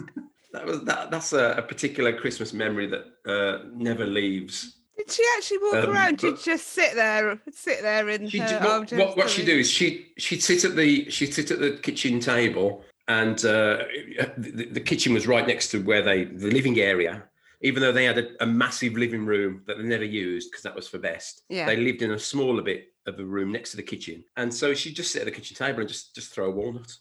that 0.53 0.67
was 0.67 0.83
that. 0.83 1.13
That's 1.13 1.33
a, 1.33 1.55
a 1.59 1.63
particular 1.63 2.19
Christmas 2.19 2.53
memory 2.53 2.89
that 2.89 3.05
uh, 3.33 3.69
never 3.73 4.05
leaves. 4.05 4.77
Did 4.97 5.11
she 5.11 5.23
actually 5.37 5.59
walk 5.59 5.75
Um, 5.75 5.91
around? 5.91 6.21
She'd 6.21 6.39
just 6.39 6.69
sit 6.69 6.95
there, 6.95 7.39
sit 7.53 7.83
there 7.83 8.09
in 8.09 8.29
She 8.29 8.39
her 8.39 8.59
what, 8.63 8.93
what, 8.93 9.17
what 9.17 9.31
she 9.31 9.45
do 9.45 9.59
is 9.59 9.71
she 9.71 10.13
she'd 10.17 10.43
sit 10.43 10.65
at 10.65 10.75
the 10.77 11.11
she'd 11.11 11.35
sit 11.35 11.51
at 11.51 11.59
the 11.61 11.73
kitchen 11.83 12.19
table, 12.21 12.83
and 13.09 13.37
uh, 13.45 13.85
the, 14.39 14.69
the 14.73 14.81
kitchen 14.81 15.13
was 15.13 15.27
right 15.27 15.47
next 15.47 15.69
to 15.73 15.83
where 15.83 16.03
they 16.03 16.25
the 16.25 16.51
living 16.51 16.79
area. 16.79 17.25
Even 17.63 17.81
though 17.83 17.93
they 17.93 18.05
had 18.05 18.19
a, 18.19 18.43
a 18.43 18.47
massive 18.47 18.95
living 18.95 19.25
room 19.25 19.63
that 19.67 19.79
they 19.79 19.83
never 19.85 20.05
used 20.05 20.51
because 20.51 20.63
that 20.63 20.75
was 20.75 20.87
for 20.87 20.99
best, 20.99 21.43
Yeah. 21.49 21.65
they 21.65 21.77
lived 21.79 22.03
in 22.03 22.11
a 22.13 22.19
smaller 22.19 22.61
bit 22.63 22.93
of 23.07 23.19
a 23.19 23.25
room 23.25 23.51
next 23.51 23.71
to 23.71 23.77
the 23.79 23.83
kitchen, 23.83 24.25
and 24.37 24.53
so 24.53 24.75
she'd 24.75 24.95
just 24.97 25.11
sit 25.11 25.21
at 25.23 25.25
the 25.27 25.31
kitchen 25.31 25.57
table 25.57 25.81
and 25.81 25.89
just 25.89 26.15
just 26.15 26.33
throw 26.33 26.47
a 26.47 26.51
walnut 26.51 26.93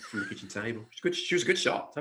from 0.00 0.20
the 0.20 0.26
kitchen 0.26 0.48
table. 0.48 0.84
She, 0.90 1.00
good, 1.02 1.14
she 1.14 1.34
was 1.34 1.42
a 1.42 1.46
good 1.46 1.58
shot. 1.58 1.96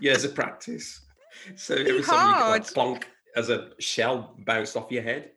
Years 0.00 0.24
of 0.24 0.34
practice. 0.34 1.00
So 1.56 1.74
every 1.74 2.02
time 2.02 2.28
you 2.28 2.34
got 2.34 2.76
like. 2.76 3.08
As 3.36 3.48
a 3.50 3.70
shell 3.78 4.34
bounced 4.38 4.76
off 4.76 4.90
your 4.90 5.02
head. 5.02 5.30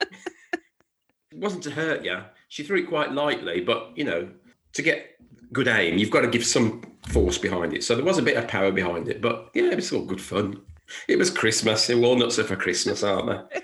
it 0.00 1.38
wasn't 1.38 1.62
to 1.64 1.70
hurt 1.70 2.04
you. 2.04 2.20
She 2.48 2.62
threw 2.62 2.78
it 2.78 2.88
quite 2.88 3.12
lightly, 3.12 3.60
but 3.60 3.92
you 3.96 4.04
know, 4.04 4.28
to 4.74 4.82
get 4.82 5.16
good 5.52 5.68
aim, 5.68 5.98
you've 5.98 6.10
got 6.10 6.22
to 6.22 6.28
give 6.28 6.44
some 6.44 6.82
force 7.08 7.38
behind 7.38 7.74
it. 7.74 7.84
So 7.84 7.94
there 7.94 8.04
was 8.04 8.18
a 8.18 8.22
bit 8.22 8.36
of 8.36 8.48
power 8.48 8.70
behind 8.70 9.08
it, 9.08 9.20
but 9.20 9.50
yeah, 9.54 9.70
it 9.70 9.76
was 9.76 9.92
all 9.92 10.04
good 10.04 10.20
fun. 10.20 10.60
It 11.06 11.16
was 11.18 11.30
Christmas. 11.30 11.90
and 11.90 12.00
Walnuts 12.00 12.38
are 12.38 12.44
for 12.44 12.56
Christmas, 12.56 13.02
aren't 13.02 13.26
they? 13.52 13.60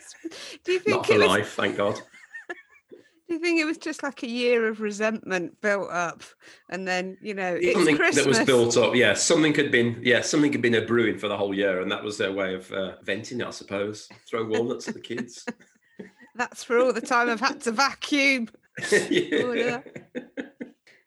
Do 0.65 0.73
you 0.73 0.79
think 0.79 0.97
Not 0.97 1.07
for 1.07 1.19
was? 1.19 1.27
life, 1.27 1.53
thank 1.55 1.77
God. 1.77 1.99
You 3.35 3.41
think 3.41 3.61
it 3.61 3.65
was 3.65 3.79
just 3.79 4.05
like 4.05 4.23
a 4.23 4.29
year 4.29 4.69
of 4.69 4.81
resentment 4.81 5.61
built 5.61 5.91
up, 5.91 6.23
and 6.71 6.87
then 6.87 7.19
you 7.21 7.35
know 7.35 7.59
it's 7.61 7.73
something 7.73 7.97
Christmas? 7.97 8.25
that 8.25 8.29
was 8.29 8.47
built 8.47 8.77
up. 8.77 8.95
Yeah, 8.95 9.15
something 9.15 9.53
had 9.53 9.73
been. 9.73 9.99
Yeah, 10.05 10.21
something 10.21 10.53
had 10.53 10.63
been 10.63 10.77
a 10.77 10.83
brewing 10.83 11.19
for 11.19 11.27
the 11.27 11.37
whole 11.37 11.53
year, 11.53 11.81
and 11.81 11.91
that 11.91 12.05
was 12.05 12.17
their 12.17 12.31
way 12.31 12.55
of 12.55 12.71
uh, 12.71 12.93
venting, 13.03 13.43
I 13.43 13.51
suppose. 13.51 14.09
Throw 14.31 14.45
walnuts 14.45 14.87
at 14.87 14.95
the 14.95 15.01
kids. 15.01 15.45
That's 16.37 16.63
for 16.63 16.79
all 16.79 16.93
the 16.93 17.01
time 17.01 17.29
I've 17.29 17.41
had 17.41 17.61
to 17.63 17.73
vacuum. 17.73 18.51
yeah. 19.11 19.81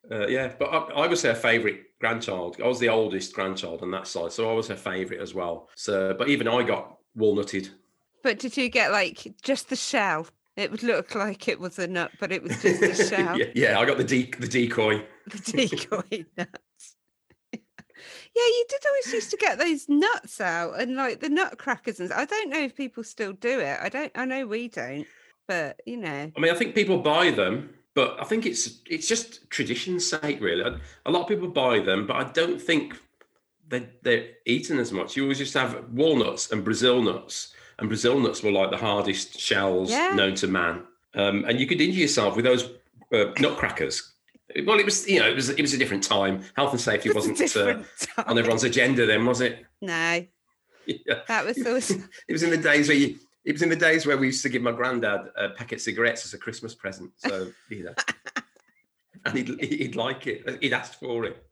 Uh, 0.09 0.25
yeah, 0.27 0.53
but 0.57 0.69
I, 0.69 1.03
I 1.03 1.07
was 1.07 1.21
her 1.23 1.35
favourite 1.35 1.81
grandchild. 1.99 2.55
I 2.63 2.67
was 2.67 2.79
the 2.79 2.87
oldest 2.87 3.33
grandchild 3.33 3.81
on 3.81 3.91
that 3.91 4.07
side, 4.07 4.31
so 4.31 4.49
I 4.49 4.53
was 4.53 4.69
her 4.69 4.77
favourite 4.77 5.21
as 5.21 5.33
well. 5.33 5.67
So, 5.75 6.15
but 6.17 6.29
even 6.29 6.47
I 6.47 6.63
got 6.63 6.97
walnutted. 7.17 7.71
But 8.23 8.39
did 8.39 8.55
you 8.55 8.69
get 8.69 8.93
like 8.93 9.35
just 9.41 9.67
the 9.67 9.75
shell? 9.75 10.27
It 10.57 10.71
would 10.71 10.81
look 10.81 11.13
like 11.13 11.47
it 11.47 11.59
was 11.59 11.77
a 11.77 11.85
nut, 11.87 12.11
but 12.19 12.31
it 12.31 12.41
was 12.41 12.59
just 12.61 12.81
a 12.81 12.95
shell, 12.95 13.39
yeah, 13.39 13.45
yeah, 13.53 13.79
I 13.79 13.85
got 13.85 13.97
the 13.97 14.03
de- 14.03 14.31
the 14.39 14.47
decoy. 14.47 15.05
the 15.27 15.51
decoy 15.51 16.25
nuts. 16.35 16.95
yeah, 17.53 17.59
you 18.35 18.65
did 18.67 18.81
always 18.87 19.13
used 19.13 19.29
to 19.31 19.37
get 19.37 19.59
those 19.59 19.87
nuts 19.87 20.41
out 20.41 20.81
and 20.81 20.95
like 20.95 21.19
the 21.19 21.29
nutcrackers 21.29 21.99
and 21.99 22.11
I 22.11 22.25
don't 22.25 22.49
know 22.49 22.61
if 22.61 22.75
people 22.75 23.03
still 23.03 23.33
do 23.33 23.59
it. 23.59 23.77
I 23.81 23.89
don't. 23.89 24.11
I 24.15 24.25
know 24.25 24.47
we 24.47 24.67
don't, 24.67 25.05
but 25.47 25.79
you 25.85 25.97
know. 25.97 26.31
I 26.35 26.39
mean, 26.39 26.51
I 26.51 26.55
think 26.55 26.73
people 26.73 26.97
buy 26.97 27.29
them, 27.29 27.69
but 27.93 28.17
I 28.19 28.23
think 28.23 28.47
it's 28.47 28.79
it's 28.89 29.07
just 29.07 29.47
tradition's 29.51 30.09
sake, 30.09 30.41
really. 30.41 30.63
A- 31.05 31.11
lot 31.11 31.21
of 31.21 31.27
people 31.27 31.49
buy 31.49 31.79
them, 31.79 32.07
but 32.07 32.15
I 32.15 32.23
don't 32.31 32.59
think 32.59 32.99
they 33.67 33.87
they're 34.01 34.29
eaten 34.47 34.79
as 34.79 34.91
much. 34.91 35.15
You 35.15 35.23
always 35.23 35.37
just 35.37 35.53
have 35.53 35.85
walnuts 35.91 36.51
and 36.51 36.63
Brazil 36.63 37.01
nuts, 37.03 37.53
and 37.79 37.89
Brazil 37.89 38.19
nuts 38.19 38.41
were 38.43 38.51
like 38.51 38.71
the 38.71 38.77
hardest 38.77 39.39
shells 39.39 39.89
Yeah. 39.91 40.13
known 40.15 40.35
to 40.35 40.47
man. 40.47 40.83
Um, 41.15 41.45
and 41.47 41.59
you 41.59 41.67
could 41.67 41.81
injure 41.81 41.99
yourself 42.01 42.35
with 42.35 42.45
those 42.45 42.69
uh, 43.13 43.25
nutcrackers. 43.39 44.13
Well, 44.65 44.79
it 44.79 44.85
was 44.85 45.07
you 45.07 45.19
know 45.19 45.27
it 45.29 45.35
was 45.35 45.49
it 45.49 45.61
was 45.61 45.73
a 45.73 45.77
different 45.77 46.03
time. 46.03 46.43
Health 46.55 46.71
and 46.71 46.81
safety 46.81 47.11
wasn't 47.13 47.39
uh, 47.55 47.79
on 48.25 48.37
everyone's 48.37 48.63
agenda 48.63 49.05
then, 49.05 49.25
was 49.25 49.41
it? 49.41 49.65
No, 49.81 50.25
Yeah. 50.85 51.19
that 51.27 51.45
was 51.45 51.57
always. 51.65 51.91
It 52.27 52.31
was 52.33 52.43
in 52.43 52.49
the 52.49 52.57
days 52.57 52.87
where 52.87 52.97
you. 52.97 53.17
It 53.45 53.53
was 53.53 53.61
in 53.61 53.69
the 53.69 53.77
days 53.77 54.05
where 54.05 54.17
we 54.17 54.25
used 54.27 54.43
to 54.43 54.49
give 54.49 54.61
my 54.61 54.73
granddad 54.73 55.31
a 55.37 55.49
packet 55.49 55.75
of 55.75 55.81
cigarettes 55.81 56.25
as 56.25 56.33
a 56.33 56.37
Christmas 56.37 56.75
present. 56.75 57.11
So 57.17 57.49
you 57.69 57.83
know, 57.85 57.93
and 59.25 59.37
he'd, 59.37 59.63
he'd 59.63 59.95
like 59.95 60.27
it. 60.27 60.61
He'd 60.61 60.73
asked 60.73 60.99
for 60.99 61.23
it. 61.25 61.46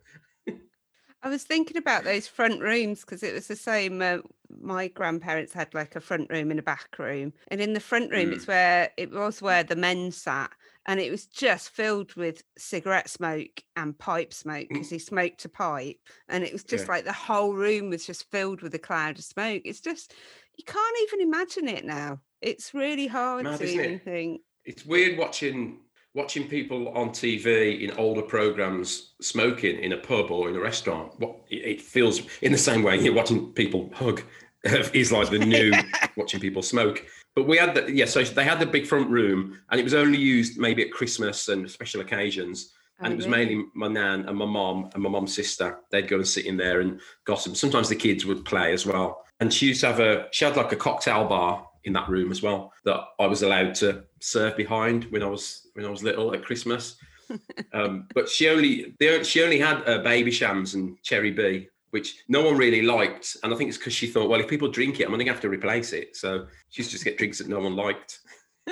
I 1.25 1.29
was 1.29 1.44
thinking 1.44 1.75
about 1.75 2.03
those 2.03 2.27
front 2.27 2.62
rooms 2.62 3.01
because 3.01 3.24
it 3.24 3.34
was 3.34 3.48
the 3.48 3.55
same. 3.55 4.00
Uh, 4.00 4.20
my 4.62 4.89
grandparents 4.89 5.53
had 5.53 5.74
like 5.74 5.96
a 5.96 6.00
front 6.00 6.29
room 6.29 6.51
and 6.51 6.60
a 6.60 6.63
back 6.63 7.00
room, 7.00 7.34
and 7.48 7.60
in 7.60 7.74
the 7.74 7.79
front 7.79 8.12
room, 8.12 8.29
Mm. 8.29 8.34
it's 8.34 8.46
where 8.48 8.91
it 8.96 9.12
was 9.12 9.41
where 9.41 9.63
the 9.63 9.75
men 9.75 10.12
sat, 10.12 10.51
and 10.86 11.00
it 11.00 11.10
was 11.10 11.25
just 11.25 11.72
filled 11.72 12.13
with 12.13 12.44
cigarette 12.60 13.10
smoke 13.10 13.63
and 13.75 13.98
pipe 13.98 14.36
smoke 14.36 14.67
because 14.70 14.91
he 14.91 15.00
smoked 15.00 15.44
a 15.46 15.50
pipe, 15.50 15.98
and 16.29 16.44
it 16.44 16.53
was 16.53 16.63
just 16.63 16.86
Yeah. 16.86 16.91
like 16.91 17.05
the 17.05 17.12
whole 17.12 17.55
room 17.55 17.89
was 17.89 18.05
just 18.05 18.29
filled 18.29 18.62
with 18.62 18.75
a 18.75 18.79
cloud 18.79 19.17
of 19.17 19.25
smoke. 19.25 19.63
It's 19.65 19.82
just 19.82 20.13
you 20.55 20.63
can't 20.63 20.98
even 21.01 21.22
imagine 21.22 21.67
it 21.67 21.86
now. 21.86 22.22
It's 22.39 22.72
really 22.75 23.08
hard 23.08 23.46
Mad, 23.46 23.58
to 23.60 23.65
even 23.65 23.91
it? 23.96 24.03
think. 24.05 24.41
It's 24.63 24.86
weird 24.86 25.17
watching 25.17 25.79
watching 26.15 26.48
people 26.48 26.88
on 26.98 27.10
TV 27.10 27.81
in 27.81 27.91
older 27.98 28.22
programs 28.22 29.12
smoking 29.22 29.77
in 29.79 29.91
a 29.91 29.98
pub 29.98 30.31
or 30.31 30.50
in 30.50 30.55
a 30.55 30.60
restaurant. 30.60 31.12
What 31.19 31.36
it 31.50 31.81
feels 31.81 32.22
in 32.41 32.53
the 32.53 32.57
same 32.57 32.81
way 32.81 32.98
you're 32.98 33.13
watching 33.13 33.51
people 33.51 33.91
hug 33.93 34.24
is 34.63 35.12
like 35.12 35.29
the 35.29 35.39
new 35.39 35.74
watching 36.15 36.39
people 36.39 36.63
smoke. 36.63 37.05
But 37.36 37.48
we 37.48 37.57
had 37.57 37.75
the 37.75 37.93
yeah, 37.93 38.05
so 38.05 38.24
they 38.24 38.45
had 38.45 38.60
the 38.62 38.65
big 38.65 38.88
front 38.88 39.10
room, 39.10 39.60
and 39.69 39.79
it 39.79 39.84
was 39.84 39.93
only 39.93 40.17
used 40.17 40.57
maybe 40.57 40.81
at 40.84 40.91
Christmas 40.91 41.50
and 41.50 41.69
special 41.69 42.00
occasions. 42.00 42.72
Oh, 43.01 43.05
and 43.05 43.12
Oh, 43.12 43.13
it 43.13 43.17
was 43.17 43.27
mainly 43.27 43.65
my 43.74 43.89
nan 43.89 44.24
and 44.25 44.38
my 44.38 44.45
mom 44.45 44.89
and 44.93 45.03
my 45.03 45.10
mom's 45.10 45.36
sister. 45.36 45.79
They'd 45.91 46.07
go 46.07 46.15
and 46.15 46.27
sit 46.27 46.45
in 46.45 46.55
there 46.55 46.79
and 46.79 47.01
gossip. 47.25 47.57
Sometimes 47.57 47.89
the 47.89 47.95
kids 47.95 48.25
would 48.25 48.45
play 48.45 48.72
as 48.72 48.86
well. 48.86 49.25
And 49.41 49.53
she 49.53 49.67
used 49.67 49.81
to 49.81 49.88
have 49.88 50.00
a 50.00 50.29
she 50.31 50.45
had 50.45 50.55
like 50.55 50.72
a 50.72 50.77
cocktail 50.77 51.25
bar 51.25 51.67
in 51.85 51.93
that 51.93 52.09
room 52.09 52.31
as 52.31 52.41
well 52.41 52.73
that 52.83 53.01
I 53.19 53.25
was 53.27 53.43
allowed 53.43 53.75
to 53.75 54.03
serve 54.19 54.57
behind 54.57 55.05
when 55.05 55.23
I 55.23 55.27
was 55.27 55.67
when 55.73 55.85
I 55.85 55.89
was 55.89 56.03
little 56.03 56.33
at 56.33 56.43
Christmas. 56.43 56.97
um, 57.73 58.07
but 58.13 58.29
she 58.29 58.49
only 58.49 58.95
they, 58.99 59.23
she 59.23 59.43
only 59.43 59.59
had 59.59 59.77
uh, 59.87 60.03
Babychams 60.03 60.75
and 60.75 61.01
cherry 61.01 61.31
B, 61.31 61.67
which 61.91 62.23
no 62.27 62.43
one 62.43 62.57
really 62.57 62.81
liked. 62.81 63.37
And 63.43 63.53
I 63.53 63.57
think 63.57 63.69
it's 63.69 63.77
because 63.77 63.93
she 63.93 64.07
thought, 64.07 64.29
well, 64.29 64.39
if 64.39 64.47
people 64.47 64.67
drink 64.67 64.99
it, 64.99 65.05
I'm 65.05 65.11
going 65.11 65.25
to 65.25 65.31
have 65.31 65.41
to 65.41 65.49
replace 65.49 65.93
it. 65.93 66.15
So 66.15 66.45
she 66.69 66.81
used 66.81 66.91
to 66.91 66.95
just 66.95 67.05
get 67.05 67.17
drinks 67.17 67.39
that 67.39 67.47
no 67.47 67.59
one 67.59 67.75
liked. 67.75 68.19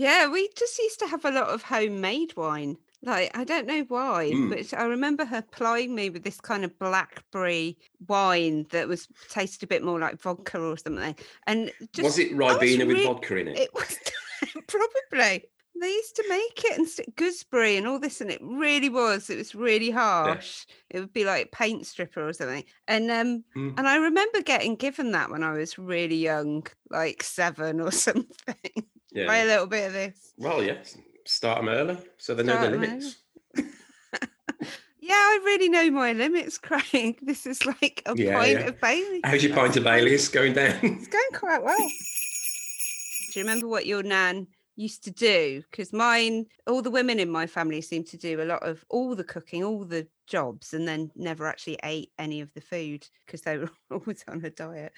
Yeah, 0.00 0.30
we 0.30 0.48
just 0.56 0.78
used 0.78 0.98
to 1.00 1.08
have 1.08 1.26
a 1.26 1.30
lot 1.30 1.48
of 1.48 1.64
homemade 1.64 2.34
wine. 2.34 2.78
Like, 3.02 3.36
I 3.36 3.44
don't 3.44 3.66
know 3.66 3.82
why, 3.88 4.30
Mm. 4.34 4.50
but 4.50 4.78
I 4.78 4.84
remember 4.84 5.24
her 5.24 5.40
plying 5.42 5.94
me 5.94 6.10
with 6.10 6.22
this 6.22 6.38
kind 6.40 6.64
of 6.64 6.78
blackberry 6.78 7.78
wine 8.08 8.66
that 8.70 8.88
was 8.88 9.08
tasted 9.30 9.62
a 9.62 9.66
bit 9.66 9.82
more 9.82 9.98
like 9.98 10.20
vodka 10.20 10.60
or 10.60 10.76
something. 10.76 11.16
And 11.46 11.72
just 11.94 12.04
was 12.04 12.18
it 12.18 12.32
I 12.32 12.34
was 12.36 12.56
Ribena 12.58 12.86
with 12.86 12.96
re- 12.98 13.04
vodka 13.06 13.36
in 13.38 13.48
it? 13.48 13.58
It 13.58 13.70
was 13.74 13.96
probably. 14.66 15.44
They 15.80 15.88
used 15.88 16.16
to 16.16 16.24
make 16.28 16.62
it 16.66 16.76
and 16.76 16.86
stick 16.86 17.16
gooseberry 17.16 17.78
and 17.78 17.86
all 17.86 17.98
this, 17.98 18.20
and 18.20 18.30
it 18.30 18.40
really 18.42 18.90
was. 18.90 19.30
It 19.30 19.38
was 19.38 19.54
really 19.54 19.90
harsh. 19.90 20.66
It 20.90 21.00
would 21.00 21.12
be 21.14 21.24
like 21.24 21.52
paint 21.52 21.86
stripper 21.86 22.28
or 22.28 22.34
something. 22.34 22.64
And 22.86 23.10
um, 23.10 23.44
Mm. 23.56 23.74
and 23.78 23.88
I 23.88 23.96
remember 23.96 24.42
getting 24.42 24.76
given 24.76 25.12
that 25.12 25.30
when 25.30 25.42
I 25.42 25.52
was 25.52 25.78
really 25.78 26.16
young, 26.16 26.66
like 26.90 27.22
seven 27.22 27.80
or 27.80 27.90
something. 28.06 28.84
Yeah. 29.10 29.24
Try 29.24 29.38
a 29.38 29.46
little 29.46 29.66
bit 29.66 29.86
of 29.86 29.92
this. 29.94 30.34
Well, 30.36 30.62
yes. 30.62 30.98
Start 31.24 31.58
them 31.58 31.68
early 31.68 31.98
so 32.18 32.34
they 32.34 32.42
know 32.42 32.60
their 32.60 32.70
limits. 32.70 33.16
Yeah, 35.10 35.16
I 35.16 35.40
really 35.44 35.68
know 35.68 35.90
my 35.90 36.12
limits, 36.12 36.56
Craig. 36.92 37.18
This 37.20 37.44
is 37.44 37.66
like 37.66 38.00
a 38.06 38.16
Yeah, 38.16 38.38
pint 38.38 38.60
yeah. 38.60 38.66
of 38.68 38.80
Bailey. 38.80 39.20
How's 39.24 39.42
your 39.42 39.54
pint 39.56 39.76
of 39.76 39.82
Bailey's 39.82 40.28
going 40.28 40.52
down? 40.52 40.78
It's 40.82 41.08
going 41.08 41.32
quite 41.32 41.64
well. 41.64 41.76
Do 41.78 43.40
you 43.40 43.44
remember 43.44 43.66
what 43.66 43.86
your 43.86 44.04
nan 44.04 44.46
used 44.76 45.02
to 45.04 45.10
do? 45.10 45.64
Because 45.68 45.92
mine, 45.92 46.46
all 46.68 46.80
the 46.80 46.92
women 46.92 47.18
in 47.18 47.28
my 47.28 47.48
family 47.48 47.80
seem 47.80 48.04
to 48.04 48.16
do 48.16 48.40
a 48.40 48.44
lot 48.44 48.62
of 48.62 48.84
all 48.88 49.16
the 49.16 49.24
cooking, 49.24 49.64
all 49.64 49.84
the 49.84 50.06
jobs, 50.28 50.74
and 50.74 50.86
then 50.86 51.10
never 51.16 51.46
actually 51.46 51.78
ate 51.82 52.12
any 52.18 52.40
of 52.40 52.52
the 52.54 52.60
food 52.60 53.08
because 53.26 53.40
they 53.42 53.58
were 53.58 53.70
always 53.90 54.22
on 54.28 54.44
a 54.44 54.50
diet. 54.50 54.92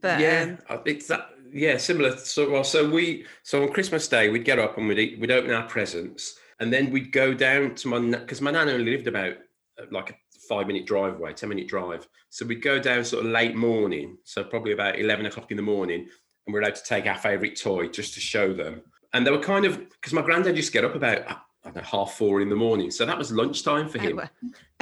But 0.00 0.20
yeah, 0.20 0.56
um, 0.68 0.82
it's 0.84 1.08
that. 1.08 1.30
Yeah, 1.52 1.76
similar. 1.76 2.16
So, 2.16 2.50
well, 2.50 2.64
so 2.64 2.88
we, 2.88 3.24
so 3.42 3.62
on 3.62 3.72
Christmas 3.72 4.08
Day, 4.08 4.28
we'd 4.28 4.44
get 4.44 4.58
up 4.58 4.78
and 4.78 4.88
we'd 4.88 4.98
eat, 4.98 5.20
we'd 5.20 5.30
open 5.30 5.52
our 5.52 5.66
presents, 5.66 6.38
and 6.60 6.72
then 6.72 6.90
we'd 6.90 7.12
go 7.12 7.34
down 7.34 7.74
to 7.76 7.88
my 7.88 8.18
because 8.18 8.40
my 8.40 8.50
nan 8.50 8.68
only 8.68 8.90
lived 8.90 9.06
about 9.06 9.34
uh, 9.80 9.84
like 9.90 10.10
a 10.10 10.14
five 10.48 10.66
minute 10.66 10.86
drive 10.86 11.14
away, 11.14 11.32
ten 11.32 11.48
minute 11.48 11.68
drive. 11.68 12.08
So 12.30 12.46
we'd 12.46 12.62
go 12.62 12.78
down 12.78 13.04
sort 13.04 13.24
of 13.24 13.30
late 13.30 13.56
morning, 13.56 14.18
so 14.24 14.44
probably 14.44 14.72
about 14.72 14.98
eleven 14.98 15.26
o'clock 15.26 15.50
in 15.50 15.56
the 15.56 15.62
morning, 15.62 16.08
and 16.46 16.54
we're 16.54 16.60
allowed 16.60 16.76
to 16.76 16.84
take 16.84 17.06
our 17.06 17.18
favourite 17.18 17.60
toy 17.60 17.88
just 17.88 18.14
to 18.14 18.20
show 18.20 18.52
them. 18.52 18.82
And 19.12 19.26
they 19.26 19.30
were 19.30 19.38
kind 19.38 19.64
of 19.64 19.78
because 19.90 20.12
my 20.12 20.22
granddad 20.22 20.56
used 20.56 20.68
to 20.68 20.72
get 20.72 20.84
up 20.84 20.94
about 20.94 21.22
I 21.28 21.70
don't 21.70 21.76
know, 21.76 21.82
half 21.82 22.12
four 22.12 22.40
in 22.40 22.48
the 22.48 22.56
morning, 22.56 22.90
so 22.90 23.04
that 23.04 23.18
was 23.18 23.32
lunchtime 23.32 23.88
for 23.88 23.98
oh, 23.98 24.02
him. 24.02 24.20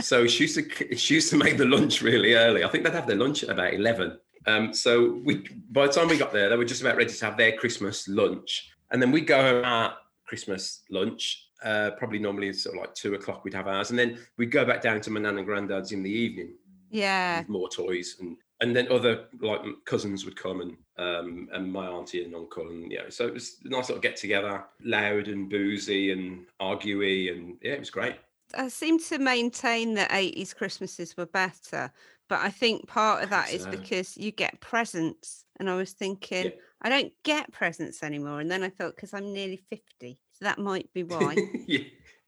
So 0.00 0.26
she 0.26 0.44
used 0.44 0.56
to 0.56 0.96
she 0.96 1.14
used 1.14 1.30
to 1.30 1.36
make 1.36 1.56
the 1.56 1.66
lunch 1.66 2.02
really 2.02 2.34
early. 2.34 2.64
I 2.64 2.68
think 2.68 2.84
they'd 2.84 2.92
have 2.92 3.06
their 3.06 3.16
lunch 3.16 3.42
at 3.42 3.50
about 3.50 3.74
eleven. 3.74 4.18
Um, 4.46 4.72
so 4.74 5.20
we 5.24 5.48
by 5.70 5.86
the 5.86 5.92
time 5.92 6.08
we 6.08 6.18
got 6.18 6.32
there, 6.32 6.48
they 6.48 6.56
were 6.56 6.64
just 6.64 6.80
about 6.80 6.96
ready 6.96 7.12
to 7.12 7.24
have 7.24 7.36
their 7.36 7.56
Christmas 7.56 8.08
lunch, 8.08 8.70
and 8.90 9.00
then 9.00 9.10
we 9.10 9.20
go 9.20 9.40
home 9.40 9.64
at 9.64 9.96
Christmas 10.26 10.82
lunch. 10.90 11.48
Uh, 11.64 11.92
probably 11.92 12.18
normally 12.18 12.48
it's 12.48 12.62
sort 12.62 12.76
of 12.76 12.82
like 12.82 12.94
two 12.94 13.14
o'clock 13.14 13.44
we'd 13.44 13.54
have 13.54 13.68
ours, 13.68 13.90
and 13.90 13.98
then 13.98 14.18
we'd 14.36 14.50
go 14.50 14.64
back 14.64 14.82
down 14.82 15.00
to 15.00 15.10
my 15.10 15.20
nan 15.20 15.38
and 15.38 15.46
granddad's 15.46 15.92
in 15.92 16.02
the 16.02 16.10
evening. 16.10 16.54
Yeah. 16.90 17.40
with 17.40 17.48
more 17.48 17.68
toys 17.68 18.18
and 18.20 18.36
and 18.60 18.74
then 18.74 18.86
other 18.90 19.24
like 19.40 19.62
cousins 19.84 20.24
would 20.24 20.36
come 20.36 20.60
and 20.60 20.76
um 20.96 21.48
and 21.52 21.72
my 21.72 21.88
auntie 21.88 22.24
and 22.24 22.36
uncle 22.36 22.68
and 22.68 22.92
yeah 22.92 23.08
so 23.08 23.26
it 23.26 23.34
was 23.34 23.56
a 23.64 23.68
nice 23.68 23.88
little 23.88 24.00
get 24.00 24.16
together 24.16 24.64
loud 24.80 25.26
and 25.26 25.50
boozy 25.50 26.12
and 26.12 26.46
arguey 26.60 27.32
and 27.32 27.56
yeah 27.62 27.72
it 27.72 27.80
was 27.80 27.90
great 27.90 28.14
I 28.56 28.68
seem 28.68 29.00
to 29.04 29.18
maintain 29.18 29.94
that 29.94 30.10
80s 30.10 30.54
Christmases 30.54 31.16
were 31.16 31.26
better, 31.26 31.90
but 32.28 32.40
I 32.40 32.50
think 32.50 32.86
part 32.86 33.22
of 33.22 33.30
that 33.30 33.52
is 33.52 33.66
because 33.66 34.16
you 34.16 34.30
get 34.30 34.60
presents. 34.60 35.44
And 35.60 35.70
I 35.70 35.76
was 35.76 35.92
thinking, 35.92 36.46
Yeah. 36.46 36.50
I 36.82 36.88
don't 36.88 37.12
get 37.22 37.52
presents 37.52 38.02
anymore. 38.02 38.40
And 38.40 38.50
then 38.50 38.62
I 38.62 38.68
thought, 38.70 38.96
because 38.96 39.14
I'm 39.14 39.32
nearly 39.32 39.62
50, 39.70 40.18
so 40.32 40.44
that 40.44 40.58
might 40.58 40.92
be 40.92 41.04
why. 41.04 41.36
yeah 41.66 41.78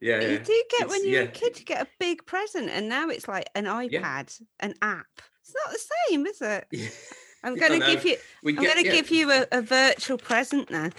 yeah, 0.01 0.21
yeah. 0.21 0.29
you 0.29 0.39
do 0.39 0.63
get 0.71 0.81
It's- 0.83 0.91
when 0.91 1.09
you're 1.09 1.23
a 1.23 1.29
kid, 1.29 1.59
you 1.59 1.65
get 1.65 1.87
a 1.87 1.91
big 1.99 2.27
present, 2.27 2.69
and 2.69 2.89
now 2.89 3.09
it's 3.09 3.27
like 3.27 3.49
an 3.55 3.65
iPad, 3.65 4.41
an 4.61 4.75
app. 4.83 5.07
It's 5.41 5.55
not 5.55 5.73
the 5.73 6.11
same, 6.11 6.27
is 6.27 6.41
it? 6.41 6.67
Yeah. 6.73 6.89
I'm 7.51 7.55
going 7.55 7.81
to 7.81 7.87
give 7.87 8.05
you. 8.05 8.17
we 8.43 8.57
I'm 8.57 8.65
going 8.65 8.79
to 8.79 8.87
yeah. 8.87 8.93
give 8.93 9.11
you 9.11 9.31
a, 9.31 9.47
a 9.53 9.63
virtual 9.63 10.19
present 10.19 10.69
now. 10.69 10.91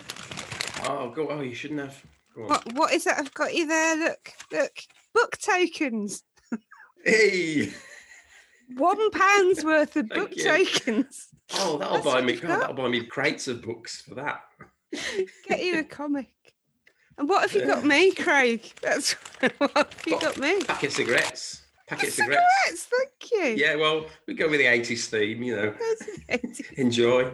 oh 0.83 1.09
go 1.09 1.27
oh 1.27 1.41
you 1.41 1.53
shouldn't 1.53 1.81
have. 1.81 2.01
What 2.35 2.73
What 2.73 2.93
is 2.93 3.05
it? 3.05 3.15
I've 3.17 3.33
got 3.33 3.53
you 3.53 3.67
there. 3.67 3.97
Look, 3.97 4.31
look. 4.53 4.71
Book 5.13 5.37
tokens. 5.39 6.23
hey 7.03 7.73
One 8.75 9.09
pound's 9.11 9.63
worth 9.63 9.95
of 9.95 10.09
book 10.09 10.35
you. 10.35 10.43
tokens. 10.43 11.27
oh 11.55 11.77
that'll 11.77 11.95
That's 11.95 12.05
buy 12.05 12.21
me 12.21 12.35
God, 12.35 12.49
that'll 12.61 12.75
buy 12.75 12.89
me 12.89 13.05
crates 13.05 13.47
of 13.47 13.61
books 13.61 14.01
for 14.01 14.15
that 14.15 14.41
Get 15.47 15.63
you 15.63 15.79
a 15.79 15.83
comic. 15.99 16.27
And 17.17 17.27
what 17.29 17.49
have 17.49 17.53
you 17.59 17.65
got 17.67 17.83
me, 17.85 18.11
Craig? 18.11 18.71
That's 18.81 19.13
what 19.57 19.71
have 19.75 20.03
you 20.05 20.13
What? 20.13 20.21
got 20.21 20.37
me? 20.37 20.63
packet 20.63 20.91
cigarettes 20.91 21.61
packet 21.87 22.11
cigarettes 22.11 22.43
Cigarettes, 22.83 22.87
thank 23.31 23.31
you. 23.57 23.63
yeah 23.65 23.75
well 23.75 24.05
we 24.27 24.33
go 24.33 24.49
with 24.49 24.59
the 24.59 24.65
80s 24.65 25.07
theme 25.07 25.41
you 25.43 25.55
know 25.55 25.73
That's 25.79 26.03
it. 26.27 26.61
enjoy 26.77 27.31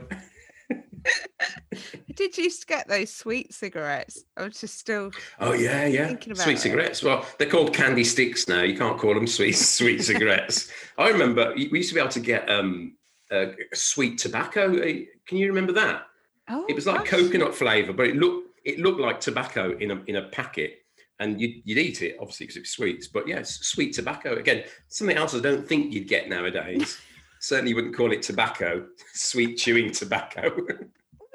Did 2.31 2.37
used 2.37 2.61
to 2.61 2.67
get 2.67 2.87
those 2.87 3.13
sweet 3.13 3.53
cigarettes. 3.53 4.23
I 4.37 4.43
was 4.43 4.61
just 4.61 4.79
still 4.79 5.11
Oh 5.39 5.51
yeah, 5.51 5.85
yeah. 5.85 6.15
Sweet 6.35 6.53
it. 6.53 6.59
cigarettes. 6.59 7.03
Well, 7.03 7.25
they're 7.37 7.49
called 7.49 7.73
candy 7.73 8.05
sticks 8.05 8.47
now. 8.47 8.61
You 8.61 8.77
can't 8.77 8.97
call 8.97 9.13
them 9.13 9.27
sweet 9.27 9.51
sweet 9.57 10.01
cigarettes. 10.03 10.71
I 10.97 11.09
remember 11.09 11.53
we 11.53 11.69
used 11.69 11.89
to 11.89 11.95
be 11.95 11.99
able 11.99 12.11
to 12.11 12.19
get 12.21 12.49
um 12.49 12.95
uh, 13.29 13.47
sweet 13.73 14.19
tobacco. 14.19 14.73
Uh, 14.77 15.03
Can 15.27 15.37
you 15.37 15.47
remember 15.47 15.73
that? 15.73 16.03
oh 16.49 16.65
It 16.69 16.75
was 16.75 16.85
like 16.87 16.99
gosh. 16.99 17.09
coconut 17.09 17.53
flavour, 17.53 17.91
but 17.91 18.07
it 18.07 18.15
looked 18.15 18.49
it 18.63 18.79
looked 18.79 19.01
like 19.01 19.19
tobacco 19.19 19.75
in 19.77 19.91
a 19.91 20.01
in 20.07 20.15
a 20.15 20.29
packet, 20.29 20.79
and 21.19 21.41
you'd, 21.41 21.61
you'd 21.65 21.77
eat 21.77 22.01
it 22.01 22.15
obviously 22.21 22.45
because 22.45 22.55
it 22.57 22.61
was 22.61 22.69
sweets. 22.69 23.07
But 23.09 23.27
yeah, 23.27 23.41
sweet 23.43 23.93
tobacco 23.93 24.35
again. 24.37 24.63
Something 24.87 25.17
else 25.17 25.35
I 25.35 25.39
don't 25.41 25.67
think 25.67 25.91
you'd 25.93 26.07
get 26.07 26.29
nowadays. 26.29 26.97
Certainly, 27.41 27.73
wouldn't 27.73 27.97
call 27.97 28.13
it 28.13 28.21
tobacco. 28.21 28.85
Sweet 29.13 29.57
chewing 29.57 29.91
tobacco. 29.91 30.65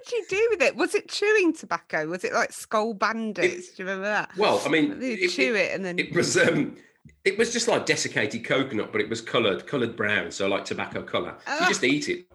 Did 0.08 0.16
you 0.30 0.38
do 0.38 0.46
with 0.50 0.62
it? 0.62 0.76
Was 0.76 0.94
it 0.94 1.08
chewing 1.08 1.52
tobacco? 1.52 2.06
Was 2.08 2.24
it 2.24 2.32
like 2.32 2.52
skull 2.52 2.94
bandits? 2.94 3.68
do 3.70 3.82
you 3.82 3.88
remember 3.88 4.06
that? 4.06 4.30
well, 4.36 4.60
I 4.64 4.68
mean, 4.68 4.98
They 4.98 5.12
it- 5.14 5.28
chew 5.30 5.54
it- 5.54 5.60
it, 5.60 5.74
and 5.74 5.84
then 5.84 5.98
It 5.98 6.14
was 6.14 6.36
um 6.36 6.76
it 7.24 7.36
was 7.38 7.52
just 7.52 7.68
like 7.68 7.86
desiccated 7.86 8.44
coconut, 8.44 8.92
but 8.92 9.00
it 9.00 9.08
was 9.08 9.20
coloured, 9.20 9.66
coloured 9.66 9.96
brown, 9.96 10.30
so 10.30 10.46
like 10.48 10.64
tobacco 10.64 11.02
colour. 11.02 11.36
So 11.46 11.52
Ah. 11.52 11.62
you 11.62 11.68
just 11.68 11.84
eat 11.84 12.08
it 12.08 12.26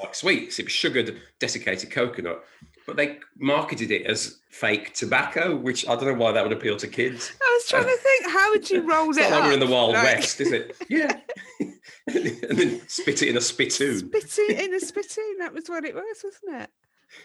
like 0.00 0.14
sweets. 0.14 0.58
It 0.58 0.64
was 0.66 0.72
sugared, 0.72 1.20
desiccated 1.38 1.90
coconut. 1.90 2.44
But 2.86 2.96
they 2.96 3.20
marketed 3.38 3.92
it 3.92 4.06
as 4.06 4.40
fake 4.50 4.92
tobacco, 4.94 5.54
which 5.54 5.86
I 5.88 5.94
don't 5.94 6.06
know 6.06 6.14
why 6.14 6.32
that 6.32 6.42
would 6.42 6.52
appeal 6.52 6.76
to 6.78 6.88
kids. 6.88 7.30
I 7.40 7.58
was 7.60 7.68
trying 7.68 7.84
to 7.84 7.96
think, 7.96 8.26
how 8.28 8.50
would 8.50 8.68
you 8.70 8.80
roll 8.82 9.10
It's 9.10 9.18
it 9.18 9.30
not 9.30 9.40
like 9.40 9.44
we're 9.44 9.52
in 9.52 9.60
the? 9.60 9.66
Wild 9.68 9.92
Like, 9.92 10.02
West, 10.16 10.40
is 10.40 10.50
it? 10.50 10.76
Yeah. 10.88 11.20
and 11.60 12.58
then 12.58 12.80
spit 12.88 13.22
it 13.22 13.28
in 13.28 13.36
a 13.36 13.40
spittoon. 13.40 13.98
Spittoon 13.98 14.50
in 14.58 14.74
a 14.74 14.80
spittoon. 14.80 15.38
That 15.38 15.52
was 15.54 15.68
what 15.68 15.84
it 15.84 15.94
was, 15.94 16.24
wasn't 16.24 16.62
it? 16.62 16.70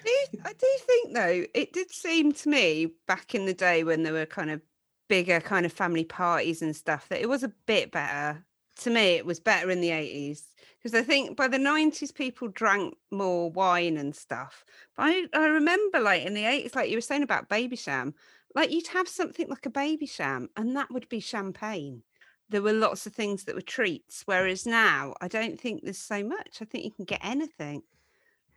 Do 0.03 0.39
I 0.46 0.53
do 0.53 0.67
think 0.86 1.13
though, 1.13 1.46
it 1.53 1.74
did 1.74 1.91
seem 1.91 2.32
to 2.34 2.50
me 2.50 2.93
back 3.08 3.36
in 3.36 3.45
the 3.45 3.54
day 3.54 3.84
when 3.84 4.04
there 4.04 4.13
were 4.13 4.26
kind 4.26 4.52
of 4.52 4.62
bigger 5.08 5.39
kind 5.39 5.65
of 5.65 5.71
family 5.71 6.04
parties 6.04 6.62
and 6.62 6.76
stuff 6.76 7.08
that 7.10 7.21
it 7.21 7.30
was 7.30 7.43
a 7.43 7.54
bit 7.65 7.91
better. 7.91 8.43
To 8.82 8.89
me, 8.91 9.15
it 9.15 9.26
was 9.26 9.39
better 9.39 9.71
in 9.71 9.82
the 9.82 9.91
eighties 9.91 10.54
because 10.78 10.93
I 10.93 11.02
think 11.02 11.36
by 11.36 11.47
the 11.47 11.58
nineties 11.58 12.12
people 12.12 12.50
drank 12.50 12.95
more 13.12 13.50
wine 13.50 13.97
and 13.97 14.15
stuff. 14.15 14.63
But 14.95 15.04
I, 15.08 15.26
I 15.34 15.45
remember 15.47 16.00
like 16.00 16.23
in 16.23 16.34
the 16.34 16.45
eighties, 16.45 16.76
like 16.76 16.89
you 16.89 16.97
were 16.97 17.02
saying 17.02 17.23
about 17.23 17.50
Babycham, 17.50 18.13
like 18.54 18.71
you'd 18.71 18.88
have 18.88 19.08
something 19.08 19.47
like 19.47 19.65
a 19.65 19.71
Babycham, 19.71 20.47
and 20.56 20.76
that 20.76 20.91
would 20.91 21.10
be 21.10 21.19
champagne 21.19 22.04
there 22.50 22.62
were 22.62 22.73
lots 22.73 23.06
of 23.06 23.13
things 23.13 23.43
that 23.43 23.56
were 23.56 23.62
treats. 23.62 24.23
Whereas 24.26 24.65
now, 24.65 25.13
I 25.21 25.28
don't 25.28 25.60
think 25.60 25.84
there's 25.84 25.97
so 25.97 26.23
much. 26.23 26.60
I 26.62 26.65
think 26.65 26.86
you 26.86 26.91
can 26.91 27.06
get 27.06 27.19
anything 27.23 27.84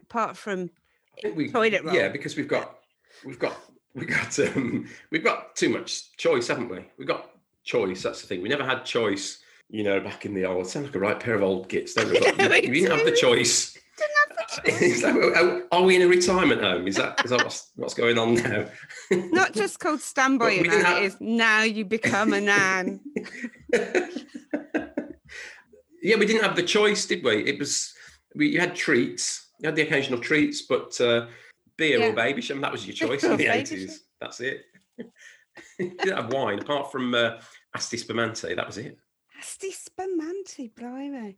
apart 0.01 0.37
from 0.37 0.71
we, 1.35 1.51
Toilet 1.51 1.85
roll. 1.85 1.94
Yeah, 1.94 2.09
because 2.09 2.37
we've 2.37 2.49
got 2.49 2.79
we've 3.25 3.38
got 3.38 3.57
we've 3.94 4.09
got 4.09 4.38
um, 4.40 4.88
we've 5.11 5.25
got 5.25 5.55
too 5.57 5.68
much 5.68 6.16
choice, 6.16 6.49
haven't 6.49 6.68
we? 6.68 6.85
We've 6.99 7.09
got 7.09 7.31
choice. 7.64 8.03
That's 8.03 8.20
the 8.20 8.27
thing. 8.27 8.42
We 8.42 8.49
never 8.49 8.64
had 8.64 8.85
choice. 8.85 9.42
You 9.73 9.85
know, 9.85 10.01
back 10.01 10.27
in 10.27 10.35
the 10.35 10.46
old, 10.46 10.66
sound 10.66 10.87
like 10.87 10.96
a 10.96 10.99
right 10.99 11.20
pair 11.20 11.35
of 11.35 11.42
old 11.44 11.68
gits, 11.68 11.94
don't 11.94 12.11
we? 12.11 12.18
Yeah, 12.20 12.33
we, 12.37 12.61
we 12.62 12.68
we 12.68 12.81
didn't 12.81 12.96
have 12.99 13.07
the 13.07 13.12
choice. 13.12 13.77
That, 14.64 15.62
are, 15.73 15.79
are 15.79 15.83
we 15.85 15.94
in 15.94 16.03
a 16.03 16.09
retirement 16.09 16.61
home? 16.61 16.88
Is 16.88 16.96
that 16.96 17.25
is 17.25 17.31
that 17.31 17.44
what's, 17.44 17.70
what's 17.77 17.94
going 17.94 18.18
on 18.18 18.35
now? 18.35 18.66
not 19.11 19.53
just 19.53 19.79
called 19.79 20.01
standby, 20.01 20.51
you 20.51 20.62
we 20.62 20.68
have- 20.68 20.96
it 20.99 21.05
is 21.05 21.16
now 21.20 21.62
you 21.62 21.85
become 21.85 22.33
a 22.33 22.40
nan. 22.40 23.01
yeah, 26.03 26.16
we 26.16 26.27
didn't 26.27 26.42
have 26.42 26.57
the 26.57 26.64
choice, 26.64 27.07
did 27.07 27.23
we? 27.23 27.44
It 27.44 27.61
was 27.61 27.94
we 28.35 28.49
you 28.49 28.59
had 28.59 28.75
treats, 28.75 29.46
you 29.61 29.66
had 29.66 29.77
the 29.77 29.83
occasional 29.83 30.18
treats, 30.18 30.62
but 30.62 31.01
uh, 31.01 31.27
beer 31.77 31.99
Yeah. 31.99 32.07
or 32.09 32.12
Babycham 32.14 32.61
that 32.62 32.73
was 32.73 32.87
your 32.87 32.94
choice 33.09 33.23
in 33.25 33.33
the 33.33 33.37
baby 33.37 33.51
eighties. 33.51 34.05
That's 34.20 34.40
it. 34.40 34.62
you 34.99 35.90
didn't 35.99 36.16
have 36.16 36.33
wine 36.33 36.59
apart 36.59 36.90
from 36.90 37.14
uh, 37.14 37.40
Asti 37.75 37.96
Spumante. 37.96 38.55
That 38.55 38.66
was 38.66 38.79
it. 38.79 38.99
Asti 39.38 39.70
Spumante, 39.73 40.68
blimey. 40.77 41.37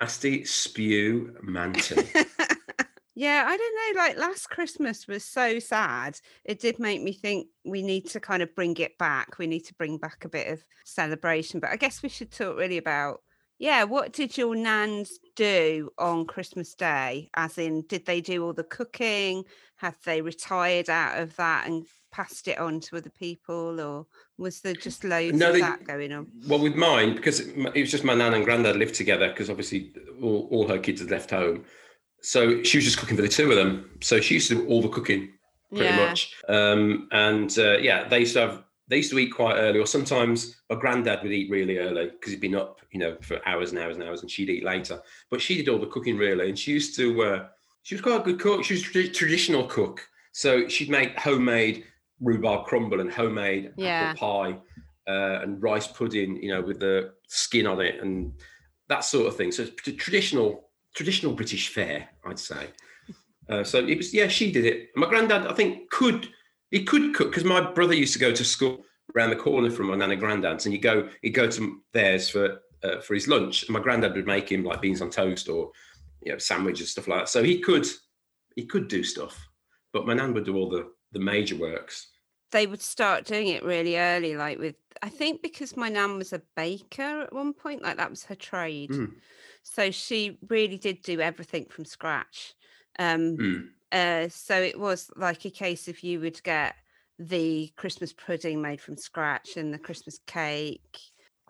Asti 0.00 0.44
Spew 0.44 1.36
Manti. 1.42 1.94
yeah, 3.14 3.44
I 3.46 3.56
don't 3.56 3.96
know. 3.96 4.00
Like 4.00 4.16
last 4.16 4.48
Christmas 4.48 5.06
was 5.06 5.24
so 5.24 5.58
sad. 5.58 6.18
It 6.44 6.60
did 6.60 6.78
make 6.78 7.02
me 7.02 7.12
think 7.12 7.48
we 7.64 7.82
need 7.82 8.08
to 8.10 8.20
kind 8.20 8.42
of 8.42 8.54
bring 8.54 8.76
it 8.78 8.96
back. 8.98 9.38
We 9.38 9.46
need 9.46 9.64
to 9.66 9.74
bring 9.74 9.98
back 9.98 10.24
a 10.24 10.28
bit 10.30 10.48
of 10.48 10.64
celebration. 10.84 11.60
But 11.60 11.70
I 11.70 11.76
guess 11.76 12.02
we 12.02 12.08
should 12.08 12.30
talk 12.32 12.56
really 12.56 12.78
about 12.78 13.20
yeah, 13.62 13.84
what 13.84 14.12
did 14.12 14.36
your 14.36 14.56
nans 14.56 15.20
do 15.36 15.88
on 15.96 16.26
Christmas 16.26 16.74
Day? 16.74 17.30
As 17.34 17.58
in, 17.58 17.82
did 17.82 18.04
they 18.06 18.20
do 18.20 18.44
all 18.44 18.52
the 18.52 18.64
cooking? 18.64 19.44
Have 19.76 19.96
they 20.04 20.20
retired 20.20 20.90
out 20.90 21.20
of 21.20 21.36
that 21.36 21.68
and 21.68 21.86
passed 22.10 22.48
it 22.48 22.58
on 22.58 22.80
to 22.80 22.96
other 22.96 23.08
people, 23.10 23.80
or 23.80 24.06
was 24.36 24.60
there 24.62 24.74
just 24.74 25.04
loads 25.04 25.38
No, 25.38 25.48
of 25.48 25.54
they- 25.54 25.60
that 25.60 25.84
going 25.84 26.12
on? 26.12 26.26
Well, 26.48 26.58
with 26.58 26.74
mine, 26.74 27.14
because 27.14 27.38
it 27.38 27.56
it 27.76 27.80
was 27.80 27.90
just 27.92 28.02
my 28.02 28.14
nan 28.14 28.34
and 28.34 28.44
granddad 28.44 28.74
lived 28.76 28.96
together, 28.96 29.28
because 29.28 29.48
obviously 29.48 29.92
all, 30.20 30.48
all 30.50 30.66
her 30.66 30.80
kids 30.80 31.00
had 31.00 31.10
left 31.12 31.30
home. 31.30 31.64
So 32.20 32.62
she 32.64 32.78
was 32.78 32.84
just 32.84 32.98
cooking 32.98 33.16
for 33.16 33.22
the 33.22 33.28
two 33.28 33.48
of 33.50 33.56
them. 33.56 33.90
So 34.00 34.20
she 34.20 34.34
used 34.34 34.48
to 34.48 34.56
do 34.56 34.66
all 34.66 34.82
the 34.82 34.88
cooking 34.88 35.32
pretty 35.70 35.84
Yeah. 35.94 36.06
much. 36.06 36.34
Um, 36.48 37.08
and 37.12 37.56
uh, 37.58 37.78
yeah, 37.78 38.08
they 38.08 38.20
used 38.20 38.34
to 38.34 38.40
have 38.40 38.64
they 38.92 38.98
used 38.98 39.10
to 39.10 39.18
eat 39.18 39.30
quite 39.30 39.56
early, 39.56 39.78
or 39.78 39.86
sometimes 39.86 40.60
my 40.68 40.76
granddad 40.76 41.22
would 41.22 41.32
eat 41.32 41.50
really 41.50 41.78
early 41.78 42.10
because 42.10 42.30
he'd 42.30 42.42
been 42.42 42.54
up, 42.54 42.82
you 42.90 43.00
know, 43.00 43.16
for 43.22 43.40
hours 43.48 43.70
and 43.70 43.78
hours 43.80 43.96
and 43.96 44.04
hours, 44.06 44.20
and 44.20 44.30
she'd 44.30 44.50
eat 44.50 44.64
later. 44.64 45.00
But 45.30 45.40
she 45.40 45.56
did 45.56 45.70
all 45.70 45.78
the 45.78 45.86
cooking 45.86 46.18
really, 46.18 46.50
and 46.50 46.58
she 46.58 46.72
used 46.72 46.94
to. 46.96 47.22
Uh, 47.22 47.46
she 47.84 47.94
was 47.94 48.02
quite 48.02 48.20
a 48.20 48.22
good 48.24 48.38
cook. 48.38 48.62
She 48.64 48.74
was 48.74 48.82
a 48.82 48.86
tradi- 48.86 49.14
traditional 49.14 49.64
cook, 49.66 50.06
so 50.32 50.68
she'd 50.68 50.90
make 50.90 51.18
homemade 51.18 51.84
rhubarb 52.20 52.66
crumble 52.66 53.00
and 53.00 53.10
homemade 53.10 53.72
Yeah. 53.78 54.12
apple 54.12 54.20
pie 54.20 54.58
uh, 55.10 55.40
and 55.40 55.62
rice 55.62 55.86
pudding, 55.86 56.42
you 56.42 56.50
know, 56.52 56.60
with 56.60 56.78
the 56.78 57.14
skin 57.28 57.66
on 57.66 57.80
it 57.80 57.98
and 58.02 58.34
that 58.90 59.04
sort 59.06 59.26
of 59.26 59.36
thing. 59.36 59.52
So 59.52 59.62
it's 59.62 59.72
traditional, 60.04 60.68
traditional 60.94 61.32
British 61.32 61.70
fare, 61.70 62.10
I'd 62.26 62.38
say. 62.38 62.66
Uh, 63.48 63.64
so 63.64 63.78
it 63.78 63.96
was, 63.96 64.12
yeah, 64.12 64.28
she 64.28 64.52
did 64.52 64.66
it. 64.66 64.90
My 64.94 65.08
granddad, 65.08 65.46
I 65.46 65.54
think, 65.54 65.88
could 65.90 66.28
he 66.72 66.82
could 66.82 67.14
cook 67.14 67.30
because 67.30 67.44
my 67.44 67.60
brother 67.60 67.94
used 67.94 68.14
to 68.14 68.18
go 68.18 68.32
to 68.32 68.44
school 68.44 68.84
around 69.14 69.30
the 69.30 69.36
corner 69.36 69.70
from 69.70 69.86
my 69.86 69.94
nan 69.96 70.10
and 70.10 70.20
granddad's, 70.20 70.66
and 70.66 70.74
you 70.74 70.80
go 70.80 71.08
he'd 71.22 71.30
go 71.30 71.48
to 71.48 71.80
theirs 71.92 72.28
for 72.28 72.60
uh, 72.82 73.00
for 73.00 73.14
his 73.14 73.28
lunch, 73.28 73.62
and 73.62 73.70
my 73.70 73.80
granddad 73.80 74.14
would 74.16 74.26
make 74.26 74.50
him 74.50 74.64
like 74.64 74.80
beans 74.82 75.00
on 75.00 75.10
toast 75.10 75.48
or 75.48 75.70
you 76.24 76.32
know 76.32 76.38
sandwiches 76.38 76.90
stuff 76.90 77.06
like 77.06 77.20
that. 77.20 77.28
So 77.28 77.44
he 77.44 77.60
could 77.60 77.86
he 78.56 78.64
could 78.66 78.88
do 78.88 79.04
stuff, 79.04 79.38
but 79.92 80.06
my 80.06 80.14
nan 80.14 80.34
would 80.34 80.44
do 80.44 80.56
all 80.56 80.68
the 80.68 80.90
the 81.12 81.20
major 81.20 81.56
works. 81.56 82.08
they 82.52 82.66
would 82.66 82.82
start 82.82 83.24
doing 83.24 83.48
it 83.48 83.62
really 83.64 83.96
early, 83.98 84.36
like 84.36 84.58
with 84.58 84.76
I 85.02 85.08
think 85.08 85.42
because 85.42 85.76
my 85.76 85.88
nan 85.88 86.18
was 86.18 86.32
a 86.32 86.42
baker 86.56 87.22
at 87.22 87.32
one 87.32 87.52
point, 87.54 87.82
like 87.82 87.96
that 87.96 88.10
was 88.10 88.24
her 88.24 88.34
trade. 88.34 88.90
Mm. 88.90 89.12
So 89.62 89.90
she 89.90 90.38
really 90.48 90.78
did 90.78 91.02
do 91.02 91.20
everything 91.20 91.66
from 91.66 91.84
scratch. 91.84 92.54
Um, 92.98 93.36
Mm. 93.36 93.68
Uh, 93.92 94.28
so 94.28 94.60
it 94.60 94.78
was 94.78 95.10
like 95.16 95.44
a 95.44 95.50
case 95.50 95.86
of 95.88 96.02
you 96.02 96.20
would 96.20 96.42
get 96.42 96.74
the 97.18 97.70
Christmas 97.76 98.12
pudding 98.12 98.60
made 98.62 98.80
from 98.80 98.96
scratch 98.96 99.56
and 99.56 99.72
the 99.72 99.78
Christmas 99.78 100.18
cake. 100.26 100.98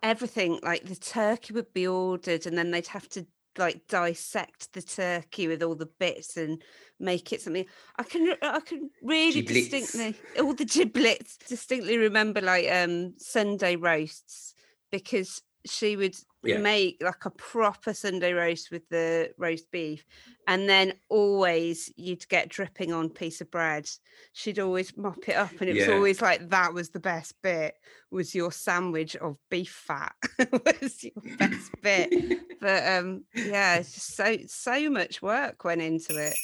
everything. 0.02 0.58
Like 0.62 0.84
the 0.84 0.96
turkey 0.96 1.54
would 1.54 1.72
be 1.72 1.86
ordered, 1.86 2.46
and 2.46 2.56
then 2.58 2.70
they'd 2.70 2.86
have 2.88 3.08
to 3.10 3.26
like 3.58 3.86
dissect 3.88 4.72
the 4.72 4.82
turkey 4.82 5.46
with 5.46 5.62
all 5.62 5.74
the 5.74 5.90
bits 5.98 6.36
and 6.36 6.62
make 6.98 7.32
it 7.32 7.42
something. 7.42 7.66
I 7.98 8.02
can 8.02 8.34
I 8.42 8.60
can 8.60 8.90
really 9.02 9.42
Giblets. 9.42 9.70
distinctly 9.70 10.20
all 10.40 10.54
the 10.54 10.64
giblets 10.64 11.36
distinctly 11.48 11.98
remember 11.98 12.40
like 12.40 12.70
um 12.70 13.14
Sunday 13.18 13.76
roasts 13.76 14.54
because 14.90 15.42
she 15.66 15.96
would 15.96 16.16
Yeah. 16.44 16.58
make 16.58 16.98
like 17.00 17.24
a 17.24 17.30
proper 17.30 17.94
Sunday 17.94 18.32
roast 18.32 18.70
with 18.70 18.88
the 18.88 19.32
roast 19.38 19.70
beef, 19.70 20.04
and 20.46 20.68
then 20.68 20.94
always 21.08 21.92
you'd 21.96 22.28
get 22.28 22.48
dripping 22.48 22.92
on 22.92 23.10
piece 23.10 23.40
of 23.40 23.50
bread. 23.50 23.88
She'd 24.32 24.58
always 24.58 24.96
mop 24.96 25.28
it 25.28 25.36
up, 25.36 25.52
and 25.60 25.70
it 25.70 25.76
was 25.76 25.88
always 25.88 26.20
like 26.20 26.48
that 26.50 26.74
was 26.74 26.90
the 26.90 27.00
best 27.00 27.34
bit. 27.42 27.74
Was 28.10 28.34
your 28.34 28.50
sandwich 28.52 29.16
of 29.16 29.36
beef 29.50 29.70
fat 29.70 30.14
was 30.52 31.04
your 31.04 31.36
best 31.38 31.70
bit? 31.80 32.40
But 32.62 32.86
um, 32.86 33.24
yeah, 33.34 33.78
it's 33.78 33.92
just 33.92 34.14
so 34.14 34.36
so 34.46 34.88
much 34.88 35.20
work 35.20 35.64
went 35.64 35.82
into 35.82 36.16
it. 36.16 36.36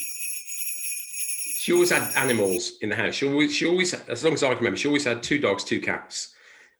She 1.59 1.73
always 1.73 1.91
had 1.91 2.11
animals 2.17 2.73
in 2.81 2.89
the 2.89 2.97
house. 2.97 3.15
She 3.15 3.29
always, 3.29 3.55
she 3.55 3.67
always, 3.67 3.93
as 3.93 4.25
long 4.25 4.33
as 4.33 4.43
I 4.43 4.49
can 4.49 4.59
remember, 4.59 4.79
she 4.79 4.89
always 4.89 5.05
had 5.05 5.23
two 5.23 5.39
dogs, 5.39 5.65
two 5.65 5.81
cats. 5.81 6.35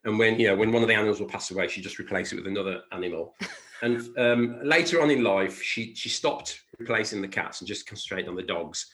And 0.05 0.17
when 0.17 0.39
you 0.39 0.47
know, 0.47 0.55
when 0.55 0.71
one 0.71 0.81
of 0.81 0.87
the 0.87 0.95
animals 0.95 1.19
will 1.19 1.27
pass 1.27 1.51
away, 1.51 1.67
she 1.67 1.81
just 1.81 1.99
replace 1.99 2.31
it 2.31 2.37
with 2.37 2.47
another 2.47 2.81
animal. 2.91 3.35
And 3.81 4.01
um, 4.17 4.59
later 4.61 5.01
on 5.01 5.09
in 5.09 5.23
life, 5.23 5.61
she 5.61 5.95
she 5.95 6.09
stopped 6.09 6.63
replacing 6.79 7.21
the 7.21 7.29
cats 7.29 7.61
and 7.61 7.67
just 7.67 7.87
concentrated 7.87 8.27
on 8.27 8.35
the 8.35 8.43
dogs. 8.43 8.87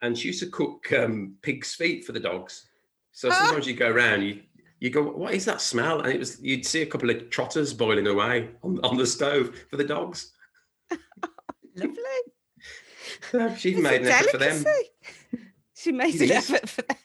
And 0.00 0.16
she 0.16 0.28
used 0.28 0.40
to 0.40 0.46
cook 0.48 0.90
um, 0.94 1.34
pig's 1.42 1.74
feet 1.74 2.06
for 2.06 2.12
the 2.12 2.20
dogs. 2.20 2.66
So 3.12 3.28
Ah. 3.28 3.34
sometimes 3.34 3.66
you 3.66 3.74
go 3.74 3.90
around, 3.90 4.22
you 4.22 4.40
you 4.80 4.88
go, 4.88 5.02
what 5.02 5.34
is 5.34 5.44
that 5.44 5.60
smell? 5.60 6.00
And 6.00 6.10
it 6.14 6.18
was 6.18 6.40
you'd 6.40 6.64
see 6.64 6.80
a 6.80 6.86
couple 6.86 7.10
of 7.10 7.28
trotters 7.28 7.74
boiling 7.74 8.06
away 8.06 8.48
on, 8.62 8.80
on 8.82 8.96
the 8.96 9.06
stove 9.06 9.54
for 9.68 9.76
the 9.76 9.84
dogs. 9.84 10.32
Lovely. 11.76 11.94
So 13.30 13.54
she 13.56 13.74
made 13.74 14.00
an 14.00 14.08
effort 14.08 14.30
for 14.30 14.38
them. 14.38 14.64
She 15.74 15.92
made 15.92 16.20
an 16.22 16.30
effort 16.32 16.68
for 16.68 16.82
them. 16.82 16.96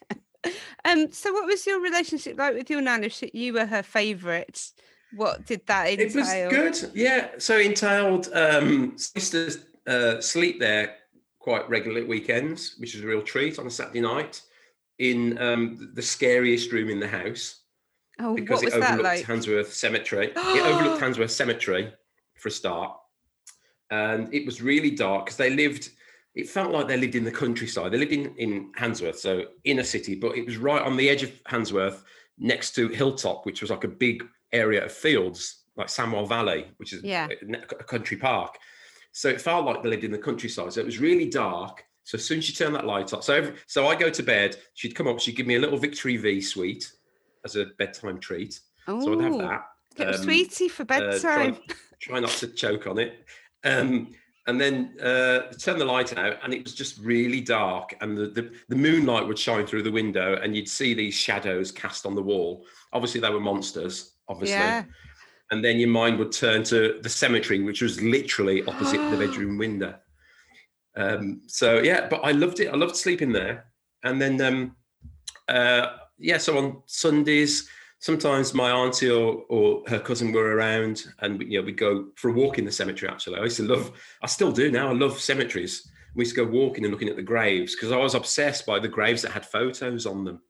Um, 0.88 1.12
so 1.12 1.32
what 1.32 1.46
was 1.46 1.66
your 1.66 1.80
relationship 1.80 2.38
like 2.38 2.54
with 2.54 2.70
your 2.70 2.80
nan? 2.80 3.04
If 3.04 3.22
you 3.34 3.52
were 3.52 3.66
her 3.66 3.82
favourite, 3.82 4.70
what 5.14 5.46
did 5.46 5.66
that 5.66 5.88
entail? 5.88 6.06
It 6.06 6.14
was 6.14 6.80
good, 6.80 6.90
yeah. 6.94 7.28
So 7.38 7.58
entailed. 7.58 8.28
Um, 8.32 8.96
to 9.14 9.58
uh, 9.86 10.20
sleep 10.20 10.60
there 10.60 10.96
quite 11.38 11.68
regularly 11.68 12.02
at 12.02 12.08
weekends, 12.08 12.76
which 12.78 12.94
was 12.94 13.04
a 13.04 13.06
real 13.06 13.22
treat 13.22 13.58
on 13.58 13.66
a 13.66 13.70
Saturday 13.70 14.00
night, 14.00 14.42
in 14.98 15.38
um, 15.38 15.90
the 15.94 16.02
scariest 16.02 16.72
room 16.72 16.90
in 16.90 17.00
the 17.00 17.08
house 17.08 17.60
Oh, 18.20 18.34
because 18.34 18.56
what 18.56 18.64
was 18.64 18.74
it 18.74 18.80
that 18.80 18.94
overlooked 18.94 19.04
like? 19.04 19.26
Handsworth 19.26 19.72
Cemetery. 19.72 20.26
it 20.36 20.62
overlooked 20.62 21.00
Handsworth 21.00 21.30
Cemetery 21.30 21.92
for 22.34 22.48
a 22.48 22.52
start, 22.52 22.96
and 23.90 24.32
it 24.34 24.44
was 24.44 24.60
really 24.60 24.90
dark 24.90 25.26
because 25.26 25.36
they 25.36 25.50
lived. 25.50 25.90
It 26.38 26.48
felt 26.48 26.70
like 26.70 26.86
they 26.86 26.96
lived 26.96 27.16
in 27.16 27.24
the 27.24 27.32
countryside. 27.32 27.90
They 27.90 27.98
lived 27.98 28.12
in 28.12 28.32
in 28.36 28.70
Handsworth, 28.76 29.18
so 29.18 29.42
inner 29.64 29.82
city, 29.82 30.14
but 30.14 30.36
it 30.38 30.46
was 30.46 30.56
right 30.56 30.80
on 30.80 30.96
the 30.96 31.08
edge 31.10 31.24
of 31.24 31.32
Handsworth, 31.46 32.04
next 32.38 32.74
to 32.76 32.86
Hilltop, 32.88 33.44
which 33.44 33.60
was 33.60 33.70
like 33.70 33.82
a 33.82 33.88
big 33.88 34.24
area 34.52 34.84
of 34.84 34.92
fields, 34.92 35.64
like 35.76 35.88
Sandwell 35.88 36.28
Valley, 36.28 36.68
which 36.76 36.92
is 36.92 37.02
Yeah. 37.02 37.26
a, 37.28 37.84
country 37.84 38.16
park. 38.16 38.56
So 39.10 39.28
it 39.28 39.40
felt 39.40 39.64
like 39.66 39.82
they 39.82 39.88
lived 39.88 40.04
in 40.04 40.12
the 40.12 40.18
countryside. 40.18 40.72
So 40.72 40.80
it 40.80 40.86
was 40.86 41.00
really 41.00 41.28
dark. 41.28 41.84
So 42.04 42.16
as 42.16 42.24
soon 42.24 42.38
as 42.38 42.44
she 42.44 42.52
turned 42.54 42.74
that 42.76 42.86
light 42.86 43.12
off, 43.12 43.24
so 43.24 43.34
every, 43.34 43.54
so 43.66 43.88
I 43.88 43.94
go 43.96 44.08
to 44.08 44.22
bed. 44.22 44.56
She'd 44.74 44.94
come 44.94 45.08
up. 45.08 45.18
She'd 45.18 45.36
give 45.36 45.46
me 45.48 45.56
a 45.56 45.58
little 45.58 45.76
Victory 45.76 46.16
V 46.16 46.40
sweet 46.40 46.92
as 47.44 47.56
a 47.56 47.66
bedtime 47.78 48.18
treat. 48.20 48.60
So 48.86 48.94
I'd 49.12 49.20
have 49.20 49.32
Ooh, 49.34 49.38
that. 49.38 49.62
little 49.98 50.14
um, 50.14 50.22
sweetie 50.22 50.68
for 50.68 50.84
uh, 50.84 51.18
try, 51.18 51.50
bedtime. 51.50 51.58
try 51.98 52.20
not 52.20 52.30
to 52.30 52.46
choke 52.46 52.86
on 52.86 52.98
it. 52.98 53.26
Um, 53.64 54.14
and 54.48 54.58
then 54.58 54.94
uh, 55.00 55.52
turn 55.58 55.78
the 55.78 55.84
light 55.84 56.16
out, 56.16 56.38
and 56.42 56.54
it 56.54 56.64
was 56.64 56.74
just 56.74 56.98
really 56.98 57.40
dark, 57.40 57.94
and 58.00 58.16
the, 58.16 58.28
the 58.28 58.50
the 58.68 58.76
moonlight 58.76 59.26
would 59.26 59.38
shine 59.38 59.66
through 59.66 59.82
the 59.82 59.92
window, 59.92 60.36
and 60.42 60.56
you'd 60.56 60.68
see 60.68 60.94
these 60.94 61.14
shadows 61.14 61.70
cast 61.70 62.06
on 62.06 62.14
the 62.14 62.22
wall. 62.22 62.64
Obviously, 62.92 63.20
they 63.20 63.30
were 63.30 63.40
monsters. 63.40 64.14
Obviously, 64.26 64.56
yeah. 64.56 64.84
and 65.50 65.62
then 65.62 65.78
your 65.78 65.90
mind 65.90 66.18
would 66.18 66.32
turn 66.32 66.64
to 66.64 66.98
the 67.02 67.08
cemetery, 67.08 67.62
which 67.62 67.82
was 67.82 68.00
literally 68.02 68.64
opposite 68.64 68.98
the 69.10 69.16
bedroom 69.26 69.58
window. 69.58 69.94
Um, 70.96 71.42
so 71.46 71.78
yeah, 71.78 72.08
but 72.08 72.20
I 72.24 72.32
loved 72.32 72.60
it. 72.60 72.68
I 72.68 72.76
loved 72.76 72.96
sleeping 72.96 73.32
there. 73.32 73.66
And 74.02 74.20
then 74.20 74.40
um, 74.40 74.76
uh, 75.48 75.96
yeah, 76.18 76.38
so 76.38 76.58
on 76.58 76.82
Sundays, 76.86 77.68
sometimes 77.98 78.54
my 78.54 78.70
auntie 78.70 79.10
or, 79.10 79.44
or 79.48 79.82
her 79.88 79.98
cousin 80.00 80.32
were 80.32 80.54
around, 80.56 81.04
and 81.20 81.40
you 81.42 81.58
know 81.60 81.66
we'd 81.66 81.76
go 81.78 82.06
for 82.16 82.30
a 82.30 82.32
walk 82.32 82.58
in 82.58 82.64
the 82.64 82.72
cemetery. 82.72 83.10
Actually, 83.10 83.38
I 83.40 83.44
used 83.44 83.56
to 83.58 83.64
love. 83.64 83.92
I 84.22 84.26
still 84.26 84.52
do 84.52 84.70
now. 84.70 84.88
I 84.88 84.92
love 84.92 85.20
cemeteries. 85.20 85.90
We 86.14 86.22
used 86.22 86.34
to 86.34 86.44
go 86.44 86.50
walking 86.50 86.84
and 86.84 86.92
looking 86.92 87.08
at 87.08 87.16
the 87.16 87.22
graves 87.22 87.74
because 87.74 87.92
I 87.92 87.96
was 87.96 88.14
obsessed 88.14 88.66
by 88.66 88.78
the 88.78 88.88
graves 88.88 89.22
that 89.22 89.32
had 89.32 89.46
photos 89.46 90.06
on 90.06 90.24
them. 90.24 90.40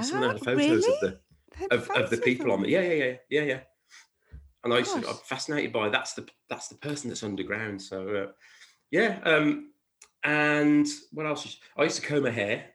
Some 0.00 0.16
of 0.16 0.22
them 0.22 0.30
Oh, 0.30 0.32
had 0.34 0.44
photos 0.44 0.86
really? 0.86 0.94
of 0.94 1.00
the 1.00 1.20
of, 1.70 1.90
of 1.90 2.10
the 2.10 2.16
people 2.18 2.52
on 2.52 2.62
them. 2.62 2.70
yeah 2.70 2.80
yeah 2.82 2.92
yeah 3.04 3.14
yeah 3.30 3.42
yeah 3.42 3.60
and 4.62 4.72
i 4.72 4.78
used 4.78 4.92
to, 4.92 5.08
i'm 5.08 5.14
fascinated 5.24 5.72
by 5.72 5.88
that's 5.88 6.12
the 6.14 6.26
that's 6.48 6.68
the 6.68 6.76
person 6.76 7.08
that's 7.08 7.22
underground 7.24 7.80
so 7.82 8.08
uh, 8.08 8.32
yeah 8.90 9.18
um 9.24 9.72
and 10.24 10.86
what 11.12 11.26
else 11.26 11.58
i 11.76 11.82
used 11.82 12.00
to 12.00 12.06
comb 12.06 12.24
her 12.24 12.30
hair 12.30 12.66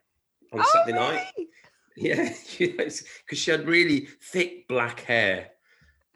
on 0.51 0.59
Oh, 0.59 0.69
saturday 0.73 0.97
night 0.97 1.25
really? 1.37 1.49
yeah 1.97 2.33
because 2.59 3.03
she 3.33 3.51
had 3.51 3.67
really 3.67 4.07
thick 4.21 4.67
black 4.67 5.01
hair 5.01 5.49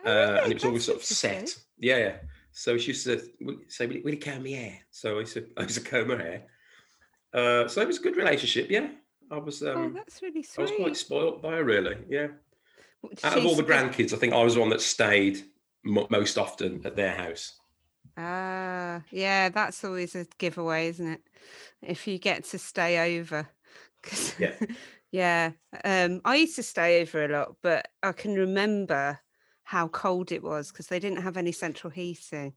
Oh, 0.06 0.10
uh, 0.12 0.42
and 0.44 0.52
it 0.52 0.56
was 0.56 0.66
always 0.66 0.86
sort 0.86 0.98
of 0.98 1.04
set 1.04 1.56
yeah 1.80 1.98
yeah 1.98 2.16
so 2.52 2.78
she 2.78 2.88
used 2.90 3.06
to 3.06 3.20
say 3.68 3.86
will 3.88 3.96
you, 3.96 4.02
will 4.04 4.12
you 4.14 4.20
comb 4.20 4.44
my 4.44 4.50
hair 4.50 4.80
so 4.92 5.18
i 5.18 5.20
used 5.22 5.34
to 5.34 5.48
i 5.58 5.64
used 5.64 5.76
to 5.76 5.90
comb 5.90 6.10
her 6.10 6.18
hair 6.18 6.44
uh 7.34 7.68
so 7.68 7.82
it 7.82 7.88
was 7.88 7.98
a 8.00 8.02
good 8.02 8.16
relationship 8.16 8.70
yeah 8.70 8.90
i 9.32 9.38
was 9.38 9.62
oh, 9.64 9.74
um 9.74 9.94
that's 9.94 10.22
really 10.22 10.44
sweet. 10.44 10.60
I 10.60 10.62
was 10.62 10.72
quite 10.80 10.98
spoilt 10.98 11.42
by 11.42 11.56
her, 11.58 11.64
really. 11.64 11.98
Yeah. 12.10 12.28
Out 13.24 13.38
of 13.38 13.46
all 13.46 13.56
the 13.56 13.64
grandkids, 13.64 14.14
I 14.14 14.18
think 14.18 14.34
I 14.34 14.42
was 14.44 14.54
the 14.56 14.60
one 14.62 14.70
that 14.70 14.82
stayed 14.82 15.44
mo- 15.84 16.08
most 16.10 16.38
often 16.38 16.82
at 16.86 16.96
their 16.96 17.14
house. 17.14 17.60
Ah, 18.18 19.02
yeah, 19.12 19.50
that's 19.50 19.84
always 19.84 20.16
a 20.16 20.26
giveaway, 20.38 20.88
isn't 20.88 21.08
it? 21.08 21.22
If 21.82 22.08
you 22.08 22.18
get 22.18 22.44
to 22.46 22.58
stay 22.58 23.20
over. 23.20 23.50
'Cause- 24.02 24.40
Yeah. 24.40 24.56
Yeah. 25.12 25.52
Um, 25.84 26.22
I 26.26 26.36
used 26.36 26.56
to 26.58 26.64
stay 26.64 27.02
over 27.02 27.26
a 27.26 27.28
lot, 27.28 27.56
but 27.62 27.88
I 28.04 28.12
can 28.12 28.36
remember 28.36 29.20
how 29.64 29.88
cold 29.90 30.32
it 30.32 30.44
was 30.44 30.72
because 30.72 30.88
they 30.88 31.00
didn't 31.00 31.24
have 31.24 31.38
any 31.38 31.52
central 31.52 31.92
heating. 31.92 32.54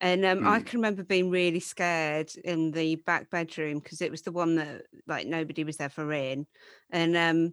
And 0.00 0.24
um, 0.24 0.42
I 0.44 0.60
Mm. 0.60 0.66
can 0.66 0.78
remember 0.80 1.02
being 1.02 1.30
really 1.30 1.60
scared 1.60 2.30
in 2.44 2.70
the 2.70 2.96
back 2.96 3.30
bedroom 3.30 3.78
because 3.78 4.00
it 4.00 4.10
was 4.10 4.22
the 4.22 4.32
one 4.32 4.56
that 4.56 4.82
like 5.06 5.26
nobody 5.26 5.64
was 5.64 5.80
ever 5.80 6.12
in. 6.12 6.46
And 6.90 7.16
um, 7.16 7.52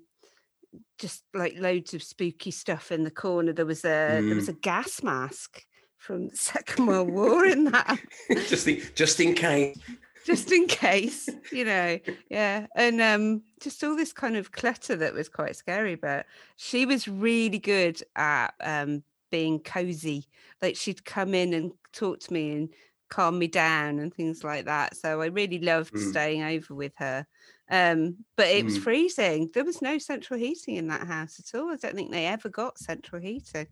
just 0.99 1.23
like 1.33 1.55
loads 1.57 1.93
of 1.93 2.03
spooky 2.03 2.51
stuff 2.51 2.91
in 2.91 3.03
the 3.03 3.11
corner. 3.11 3.53
There 3.53 3.65
was 3.65 3.85
a 3.85 4.23
there 4.27 4.35
was 4.35 4.49
a 4.49 4.53
gas 4.53 5.01
mask 5.03 5.61
from 5.97 6.29
the 6.29 6.35
Second 6.51 6.87
World 6.87 7.09
War 7.09 7.45
in 7.45 7.65
that, 7.65 7.99
just, 8.47 8.67
in, 8.67 8.81
just 8.95 9.19
in 9.19 9.33
case. 9.33 9.77
Just 10.23 10.51
in 10.51 10.67
case, 10.67 11.37
you 11.51 11.65
know. 11.65 11.99
Yeah, 12.29 12.67
and 12.75 13.01
um, 13.01 13.43
just 13.61 13.83
all 13.83 13.95
this 13.95 14.13
kind 14.13 14.35
of 14.35 14.51
clutter 14.51 14.95
that 14.95 15.13
was 15.13 15.29
quite 15.29 15.55
scary. 15.55 15.95
But 15.95 16.25
she 16.57 16.85
was 16.85 17.07
really 17.07 17.59
good 17.59 18.01
at 18.15 18.53
um 18.61 19.03
being 19.31 19.59
cozy. 19.59 20.27
Like 20.61 20.75
she'd 20.75 21.05
come 21.05 21.33
in 21.33 21.53
and 21.53 21.73
talk 21.91 22.19
to 22.21 22.33
me 22.33 22.51
and 22.51 22.73
calm 23.09 23.37
me 23.39 23.47
down 23.47 23.99
and 23.99 24.13
things 24.13 24.43
like 24.43 24.65
that. 24.65 24.95
So 24.95 25.21
I 25.21 25.27
really 25.27 25.59
loved 25.59 25.93
Mm. 25.93 25.97
staying 25.97 26.41
over 26.43 26.73
with 26.73 26.93
her. 26.97 27.27
Um, 27.69 28.25
but 28.35 28.47
it 28.47 28.65
was 28.65 28.75
Mm. 28.75 28.77
freezing. 28.77 29.49
There 29.53 29.63
was 29.63 29.81
no 29.81 29.97
central 29.97 30.39
heating 30.39 30.75
in 30.75 30.87
that 30.87 31.07
house 31.07 31.39
at 31.39 31.57
all. 31.57 31.69
I 31.71 31.75
don't 31.77 31.95
think 31.95 32.11
they 32.11 32.25
ever 32.27 32.49
got 32.49 32.77
central 32.77 33.21
heating. 33.21 33.67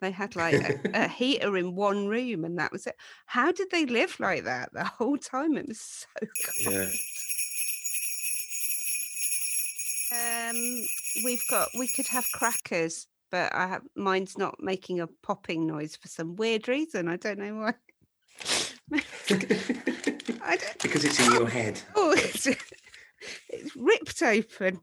They 0.00 0.10
had 0.10 0.36
like 0.36 0.54
a, 0.54 0.80
a 0.94 1.08
heater 1.08 1.56
in 1.56 1.74
one 1.74 2.06
room 2.06 2.44
and 2.44 2.58
that 2.58 2.72
was 2.72 2.86
it. 2.86 2.94
How 3.26 3.52
did 3.52 3.70
they 3.70 3.86
live 3.86 4.18
like 4.20 4.44
that 4.44 4.70
the 4.72 4.84
whole 4.84 5.16
time? 5.16 5.56
It 5.56 5.68
was 5.68 5.80
so 5.80 6.08
cold. 6.64 6.74
Yeah. 6.74 6.90
Um, 10.12 10.84
we've 11.24 11.42
got 11.50 11.70
we 11.76 11.88
could 11.88 12.06
have 12.08 12.24
crackers, 12.32 13.06
but 13.30 13.52
I 13.54 13.66
have 13.66 13.82
mine's 13.96 14.38
not 14.38 14.56
making 14.60 15.00
a 15.00 15.08
popping 15.22 15.66
noise 15.66 15.96
for 15.96 16.08
some 16.08 16.36
weird 16.36 16.68
reason. 16.68 17.08
I 17.08 17.16
don't 17.16 17.38
know 17.38 17.54
why. 17.54 17.74
I 20.46 20.56
don't. 20.56 20.82
because 20.82 21.04
it's 21.04 21.18
in 21.26 21.32
your 21.32 21.48
head. 21.48 21.80
Oh, 21.96 22.12
it's, 22.12 22.46
it's 22.46 23.76
ripped 23.76 24.22
open. 24.22 24.80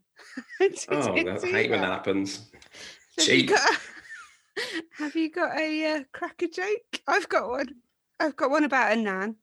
Oh, 0.90 1.14
I 1.14 1.14
hate 1.14 1.70
when 1.70 1.80
that. 1.80 1.86
that 1.86 1.92
happens. 1.92 2.50
You 3.18 3.24
cheap. 3.24 3.50
got, 3.50 3.78
have 4.98 5.14
you 5.16 5.30
got 5.30 5.58
a 5.58 5.96
uh, 5.96 6.02
cracker 6.12 6.48
joke? 6.48 7.00
I've 7.06 7.28
got 7.28 7.48
one. 7.48 7.66
Mm. 7.66 7.74
I've 8.20 8.36
got 8.36 8.50
one 8.50 8.64
about 8.64 8.92
a 8.92 8.96
nan 8.96 9.36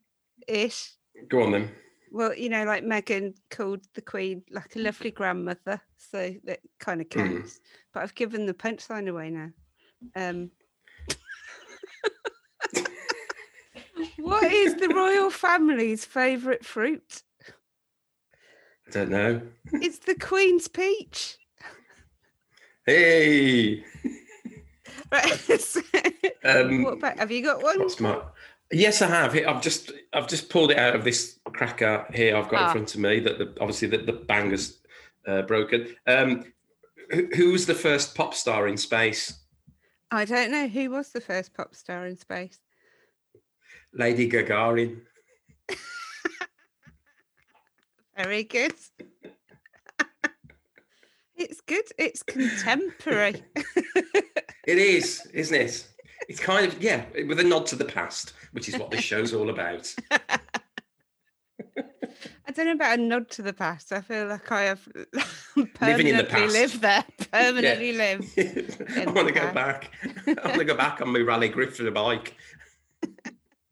ish. 0.48 0.94
Go 1.28 1.44
on 1.44 1.52
then. 1.52 1.72
Well, 2.12 2.34
you 2.36 2.50
know, 2.50 2.64
like 2.64 2.84
Meghan 2.84 3.36
called 3.52 3.86
the 3.94 4.02
Queen 4.02 4.44
like 4.52 4.76
a 4.76 4.80
mm. 4.80 4.86
lovely 4.86 5.12
grandmother, 5.12 5.82
so 5.98 6.34
that 6.46 6.60
kind 6.80 7.02
of 7.02 7.10
mm. 7.10 7.12
counts. 7.12 7.56
Mm. 7.56 7.60
But 7.94 8.04
I've 8.04 8.16
given 8.16 8.46
the 8.46 8.54
punchline 8.54 9.10
away 9.10 9.30
now. 9.30 9.50
Um, 10.16 10.52
what 14.18 14.52
is 14.52 14.76
the 14.76 14.90
royal 14.90 15.30
family's 15.30 16.06
favourite 16.06 16.66
fruit? 16.66 17.24
I 18.88 18.92
don't 18.92 19.12
know. 19.12 19.42
It's 19.74 20.00
the 20.00 20.16
Queen's 20.16 20.68
peach. 20.68 21.38
Hey! 22.86 23.84
Right. 25.12 25.50
um, 26.44 26.84
what 26.84 27.18
have 27.18 27.32
you 27.32 27.44
got 27.44 27.62
one? 27.64 27.80
what's 27.80 28.00
my? 28.00 28.22
Yes, 28.72 29.02
I 29.02 29.08
have. 29.08 29.36
I've 29.36 29.62
just 29.62 29.92
I've 30.14 30.28
just 30.28 30.50
pulled 30.50 30.72
it 30.72 30.78
out 30.78 30.96
of 30.96 31.04
this 31.04 31.40
cracker 31.46 32.06
here. 32.14 32.36
I've 32.36 32.50
got 32.50 32.62
Ah. 32.62 32.68
in 32.68 32.72
front 32.74 32.94
of 32.96 33.02
me 33.02 33.20
that 33.22 33.38
the, 33.40 33.54
obviously 33.60 33.88
the, 33.88 33.98
the 33.98 34.14
banger's 34.14 34.80
uh, 35.28 35.42
broken. 35.44 35.96
Um, 36.06 36.46
who, 37.12 37.28
who 37.36 37.52
was 37.52 37.66
the 37.66 37.74
first 37.74 38.14
pop 38.16 38.36
star 38.36 38.68
in 38.68 38.78
space? 38.78 39.40
I 40.12 40.26
don't 40.26 40.52
know 40.52 40.68
who 40.68 40.92
was 40.92 41.10
the 41.12 41.22
first 41.22 41.54
pop 41.54 41.74
star 41.76 42.06
in 42.06 42.18
space. 42.18 42.60
Lady 43.94 44.30
Gagarin. 44.30 45.02
Very 48.18 48.44
good. 48.44 48.74
It's 51.40 51.62
good. 51.62 51.86
It's 51.98 52.22
contemporary. 52.28 53.42
It 54.68 54.78
is, 54.78 55.26
isn't 55.34 55.56
it? 55.60 55.88
It's 56.28 56.40
kind 56.40 56.68
of 56.68 56.82
yeah, 56.84 57.06
with 57.28 57.40
a 57.40 57.44
nod 57.44 57.66
to 57.68 57.76
the 57.76 57.86
past, 57.86 58.34
which 58.52 58.68
is 58.70 58.78
what 58.78 58.92
this 58.92 59.02
show's 59.02 59.34
all 59.34 59.50
about. 59.50 59.92
I 62.48 62.52
don't 62.52 62.66
know 62.66 62.74
about 62.74 63.00
a 63.00 63.02
nod 63.02 63.30
to 63.32 63.42
the 63.42 63.54
past. 63.54 63.94
I 63.94 64.02
feel 64.02 64.28
like 64.28 64.52
I 64.52 64.64
have 64.64 64.88
Living 65.82 66.08
in 66.08 66.18
the 66.18 66.24
permanently 66.24 66.26
past. 66.26 66.54
lived 66.54 66.82
there. 66.82 67.06
Permanently 67.32 67.94
live. 67.94 68.22
I 68.38 69.06
want 69.12 69.28
to 69.28 69.34
go 69.34 69.52
back. 69.54 69.92
I 70.28 70.48
want 70.48 70.60
to 70.60 70.66
go 70.66 70.76
back 70.76 71.02
on 71.02 71.14
my 71.14 71.20
Raleigh 71.20 71.52
Grifter 71.52 71.86
the 71.86 71.92
bike. 71.92 72.36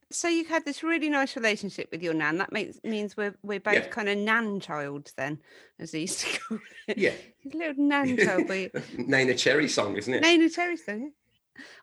So 0.10 0.28
you 0.30 0.46
had 0.46 0.64
this 0.64 0.84
really 0.84 1.10
nice 1.10 1.36
relationship 1.36 1.90
with 1.92 2.02
your 2.02 2.14
nan. 2.14 2.38
That 2.38 2.52
makes 2.54 2.80
means 2.84 3.18
we're 3.18 3.36
we're 3.44 3.60
both 3.60 3.74
Yeah. 3.74 3.88
kind 3.88 4.08
of 4.08 4.18
nan 4.18 4.60
child 4.60 5.12
then, 5.18 5.40
as 5.80 5.92
they 5.92 6.00
used 6.02 6.20
to 6.22 6.40
call 6.48 6.60
it. 6.88 6.98
Yeah, 6.98 7.14
little 7.54 7.74
nan 7.84 8.16
child. 8.18 8.48
But 8.48 8.72
Neneh 8.98 9.38
Cherry 9.38 9.68
song, 9.68 9.98
isn't 9.98 10.14
it? 10.14 10.24
Neneh 10.24 10.54
Cherry 10.54 10.78
song. 10.78 11.12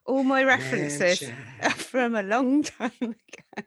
All 0.07 0.23
my 0.25 0.43
references 0.45 1.23
are 1.61 1.71
from 1.71 2.15
a 2.15 2.23
long 2.23 2.63
time 2.63 2.93
ago. 3.03 3.63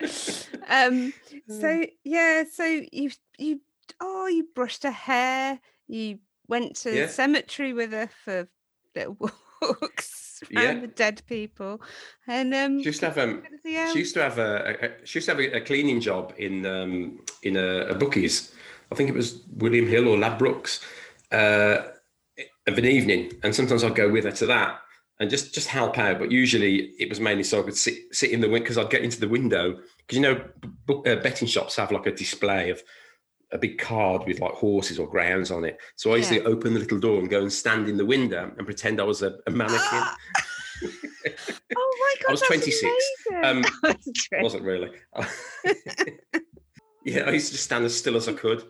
um. 0.68 1.12
So 1.48 1.86
yeah. 2.02 2.44
So 2.50 2.64
you 2.64 3.10
you 3.38 3.60
oh 4.00 4.26
you 4.26 4.48
brushed 4.54 4.82
her 4.82 4.90
hair. 4.90 5.60
You 5.86 6.18
went 6.48 6.76
to 6.76 6.92
Yeah. 6.94 7.06
the 7.06 7.12
cemetery 7.12 7.72
with 7.72 7.92
her 7.92 8.08
for 8.24 8.48
little 8.96 9.30
around 9.64 9.90
Yeah. 10.50 10.80
the 10.80 10.88
dead 10.88 11.22
people, 11.26 11.80
and 12.26 12.54
um. 12.54 12.80
She 12.80 12.86
used 12.86 13.00
to 13.00 13.06
have 13.10 13.18
um, 13.18 13.42
she 13.64 13.98
used 14.00 14.14
to 14.14 14.22
have 14.22 14.38
a, 14.38 14.76
a, 14.84 15.06
she 15.06 15.18
used 15.18 15.28
to 15.28 15.34
have 15.34 15.40
a, 15.40 15.56
a 15.56 15.60
cleaning 15.60 16.00
job 16.00 16.34
in 16.36 16.66
um, 16.66 17.20
in 17.42 17.56
a, 17.56 17.86
a 17.86 17.94
bookies. 17.94 18.52
I 18.92 18.94
think 18.94 19.08
it 19.08 19.14
was 19.14 19.42
William 19.56 19.86
Hill 19.86 20.08
or 20.08 20.16
Ladbrokes 20.18 20.80
uh, 21.32 21.88
of 22.66 22.78
an 22.78 22.84
evening, 22.84 23.32
and 23.42 23.54
sometimes 23.54 23.84
I'd 23.84 23.94
go 23.94 24.10
with 24.10 24.24
her 24.24 24.32
to 24.32 24.46
that 24.46 24.80
and 25.20 25.30
just 25.30 25.54
just 25.54 25.68
help 25.68 25.98
out. 25.98 26.18
But 26.18 26.30
usually 26.30 26.92
it 26.98 27.08
was 27.08 27.20
mainly 27.20 27.44
so 27.44 27.60
I 27.60 27.64
could 27.64 27.76
sit 27.76 28.14
sit 28.14 28.30
in 28.30 28.40
the 28.40 28.48
window 28.48 28.64
because 28.64 28.78
I'd 28.78 28.90
get 28.90 29.02
into 29.02 29.20
the 29.20 29.28
window 29.28 29.78
because 29.98 30.16
you 30.16 30.20
know 30.20 30.44
book, 30.86 31.06
uh, 31.08 31.16
betting 31.16 31.48
shops 31.48 31.76
have 31.76 31.92
like 31.92 32.06
a 32.06 32.12
display 32.12 32.70
of 32.70 32.82
a 33.54 33.58
big 33.58 33.78
card 33.78 34.26
with 34.26 34.40
like 34.40 34.52
horses 34.52 34.98
or 34.98 35.08
grounds 35.08 35.50
on 35.50 35.64
it. 35.64 35.78
So 35.96 36.12
I 36.12 36.16
used 36.16 36.32
Yeah. 36.32 36.40
to 36.40 36.44
open 36.48 36.74
the 36.74 36.80
little 36.80 36.98
door 36.98 37.20
and 37.20 37.30
go 37.30 37.40
and 37.40 37.52
stand 37.52 37.88
in 37.88 37.96
the 37.96 38.04
window 38.04 38.52
and 38.58 38.66
pretend 38.66 39.00
I 39.00 39.04
was 39.04 39.22
a, 39.22 39.38
a 39.46 39.50
mannequin. 39.50 39.78
Ah! 39.82 40.16
Oh 41.76 41.96
my 42.00 42.14
god! 42.20 42.28
I 42.28 42.32
was 42.32 42.40
26. 42.42 42.82
amazing. 42.82 43.64
Um, 44.34 44.42
wasn't 44.42 44.62
really. 44.64 44.90
yeah, 47.04 47.22
I 47.22 47.30
used 47.30 47.52
to 47.52 47.58
stand 47.58 47.84
as 47.86 47.96
still 47.96 48.16
as 48.16 48.28
I 48.28 48.32
could 48.34 48.62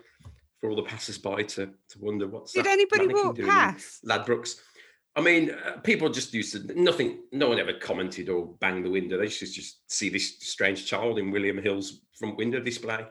for 0.61 0.71
all 0.71 0.77
the 0.77 0.83
passers-by 0.83 1.43
to 1.43 1.67
to 1.67 1.99
wonder 1.99 2.29
what's 2.29 2.53
Did 2.53 2.67
anybody 2.69 3.09
walk 3.09 3.39
past? 3.41 4.05
Ladbrokes. 4.05 4.61
I 5.17 5.21
mean, 5.21 5.51
uh, 5.51 5.79
people 5.81 6.09
just 6.09 6.33
used 6.35 6.53
to 6.53 6.81
nothing. 6.81 7.25
No 7.33 7.49
one 7.49 7.59
ever 7.59 7.73
commented 7.75 8.29
or 8.29 8.55
banged 8.61 8.85
the 8.85 8.91
window. 8.91 9.19
They 9.19 9.27
just 9.27 9.55
just 9.55 9.91
see 9.91 10.09
this 10.09 10.39
strange 10.41 10.87
child 10.87 11.19
in 11.19 11.31
William 11.33 11.59
Hill's 11.61 12.01
front 12.19 12.37
window 12.37 12.61
display. 12.61 13.05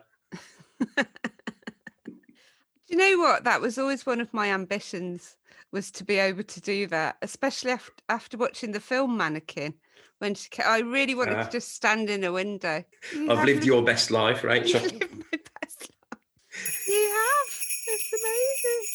You 2.94 3.00
know 3.00 3.24
what? 3.24 3.44
That 3.44 3.60
was 3.60 3.80
always 3.80 4.06
one 4.06 4.22
of 4.22 4.32
my 4.36 4.50
ambitions 4.54 5.36
was 5.72 5.90
to 5.90 6.04
be 6.04 6.18
able 6.20 6.44
to 6.44 6.62
do 6.62 6.86
that, 6.88 7.18
especially 7.24 7.72
after 7.72 7.92
after 8.08 8.38
watching 8.38 8.72
the 8.72 8.80
film 8.80 9.18
Mannequin. 9.18 9.74
When 10.20 10.36
she, 10.36 10.48
I 10.64 10.78
really 10.82 11.16
wanted 11.16 11.38
Ah. 11.38 11.44
to 11.46 11.50
just 11.52 11.74
stand 11.74 12.12
in 12.12 12.24
a 12.24 12.32
window. 12.32 12.84
You 13.12 13.32
I've 13.32 13.44
lived 13.46 13.66
your 13.66 13.82
best 13.82 14.12
life, 14.12 14.44
You 14.44 14.50
Rachel. 14.50 14.82
lived 14.82 15.12
my 15.32 15.40
best 15.64 15.90
life. 16.12 16.88
You 16.88 17.10
have. 17.10 17.54
It's 17.88 18.14
amazing. 18.14 18.88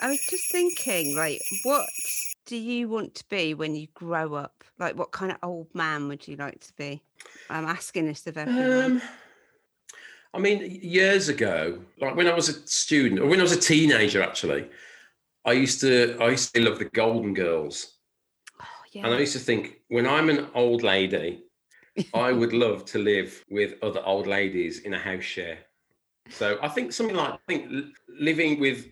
I 0.00 0.08
was 0.08 0.26
just 0.30 0.50
thinking, 0.50 1.14
like, 1.14 1.42
what 1.62 1.86
do 2.46 2.56
you 2.56 2.88
want 2.88 3.14
to 3.16 3.24
be 3.28 3.52
when 3.52 3.74
you 3.76 3.86
grow 3.92 4.32
up? 4.32 4.64
Like, 4.78 4.96
what 4.98 5.12
kind 5.12 5.30
of 5.30 5.36
old 5.42 5.68
man 5.74 6.08
would 6.08 6.26
you 6.26 6.36
like 6.36 6.60
to 6.60 6.72
be? 6.78 7.02
I'm 7.50 7.66
asking 7.66 8.06
this 8.06 8.26
of 8.26 8.38
everyone. 8.38 8.92
Um, 8.92 9.02
I 10.34 10.38
mean, 10.38 10.80
years 10.82 11.28
ago, 11.28 11.78
like 12.00 12.16
when 12.16 12.26
I 12.26 12.34
was 12.34 12.48
a 12.48 12.66
student 12.66 13.20
or 13.20 13.26
when 13.26 13.38
I 13.38 13.42
was 13.42 13.52
a 13.52 13.60
teenager, 13.60 14.22
actually, 14.22 14.68
I 15.44 15.52
used 15.52 15.80
to 15.80 16.16
I 16.20 16.30
used 16.30 16.54
to 16.54 16.62
love 16.62 16.78
the 16.78 16.86
Golden 16.86 17.34
Girls, 17.34 17.98
oh, 18.60 18.64
and 18.94 19.06
I 19.06 19.18
used 19.18 19.34
to 19.34 19.38
think 19.38 19.80
when 19.88 20.06
I'm 20.06 20.30
an 20.30 20.48
old 20.54 20.82
lady, 20.82 21.44
I 22.14 22.32
would 22.32 22.52
love 22.52 22.84
to 22.86 22.98
live 22.98 23.44
with 23.50 23.74
other 23.82 24.02
old 24.04 24.26
ladies 24.26 24.80
in 24.80 24.94
a 24.94 24.98
house 24.98 25.24
share. 25.24 25.58
So 26.30 26.58
I 26.62 26.68
think 26.68 26.92
something 26.92 27.16
like 27.16 27.34
I 27.34 27.38
think 27.46 27.86
living 28.08 28.60
with 28.60 28.86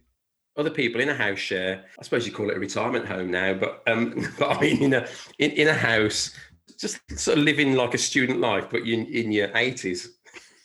other 0.56 0.70
people 0.70 1.00
in 1.00 1.08
a 1.08 1.14
house 1.14 1.38
share. 1.38 1.84
I 1.98 2.02
suppose 2.02 2.26
you 2.26 2.32
call 2.32 2.50
it 2.50 2.56
a 2.56 2.60
retirement 2.60 3.06
home 3.06 3.30
now, 3.30 3.54
but 3.54 3.82
um, 3.86 4.26
but 4.38 4.56
I 4.56 4.60
mean 4.60 4.82
in 4.82 4.94
a 4.94 5.08
in, 5.38 5.52
in 5.52 5.68
a 5.68 5.74
house, 5.74 6.32
just 6.78 6.98
sort 7.18 7.38
of 7.38 7.44
living 7.44 7.74
like 7.74 7.94
a 7.94 7.98
student 7.98 8.40
life, 8.40 8.66
but 8.70 8.84
you 8.84 9.04
in 9.04 9.32
your 9.32 9.56
eighties. 9.56 10.18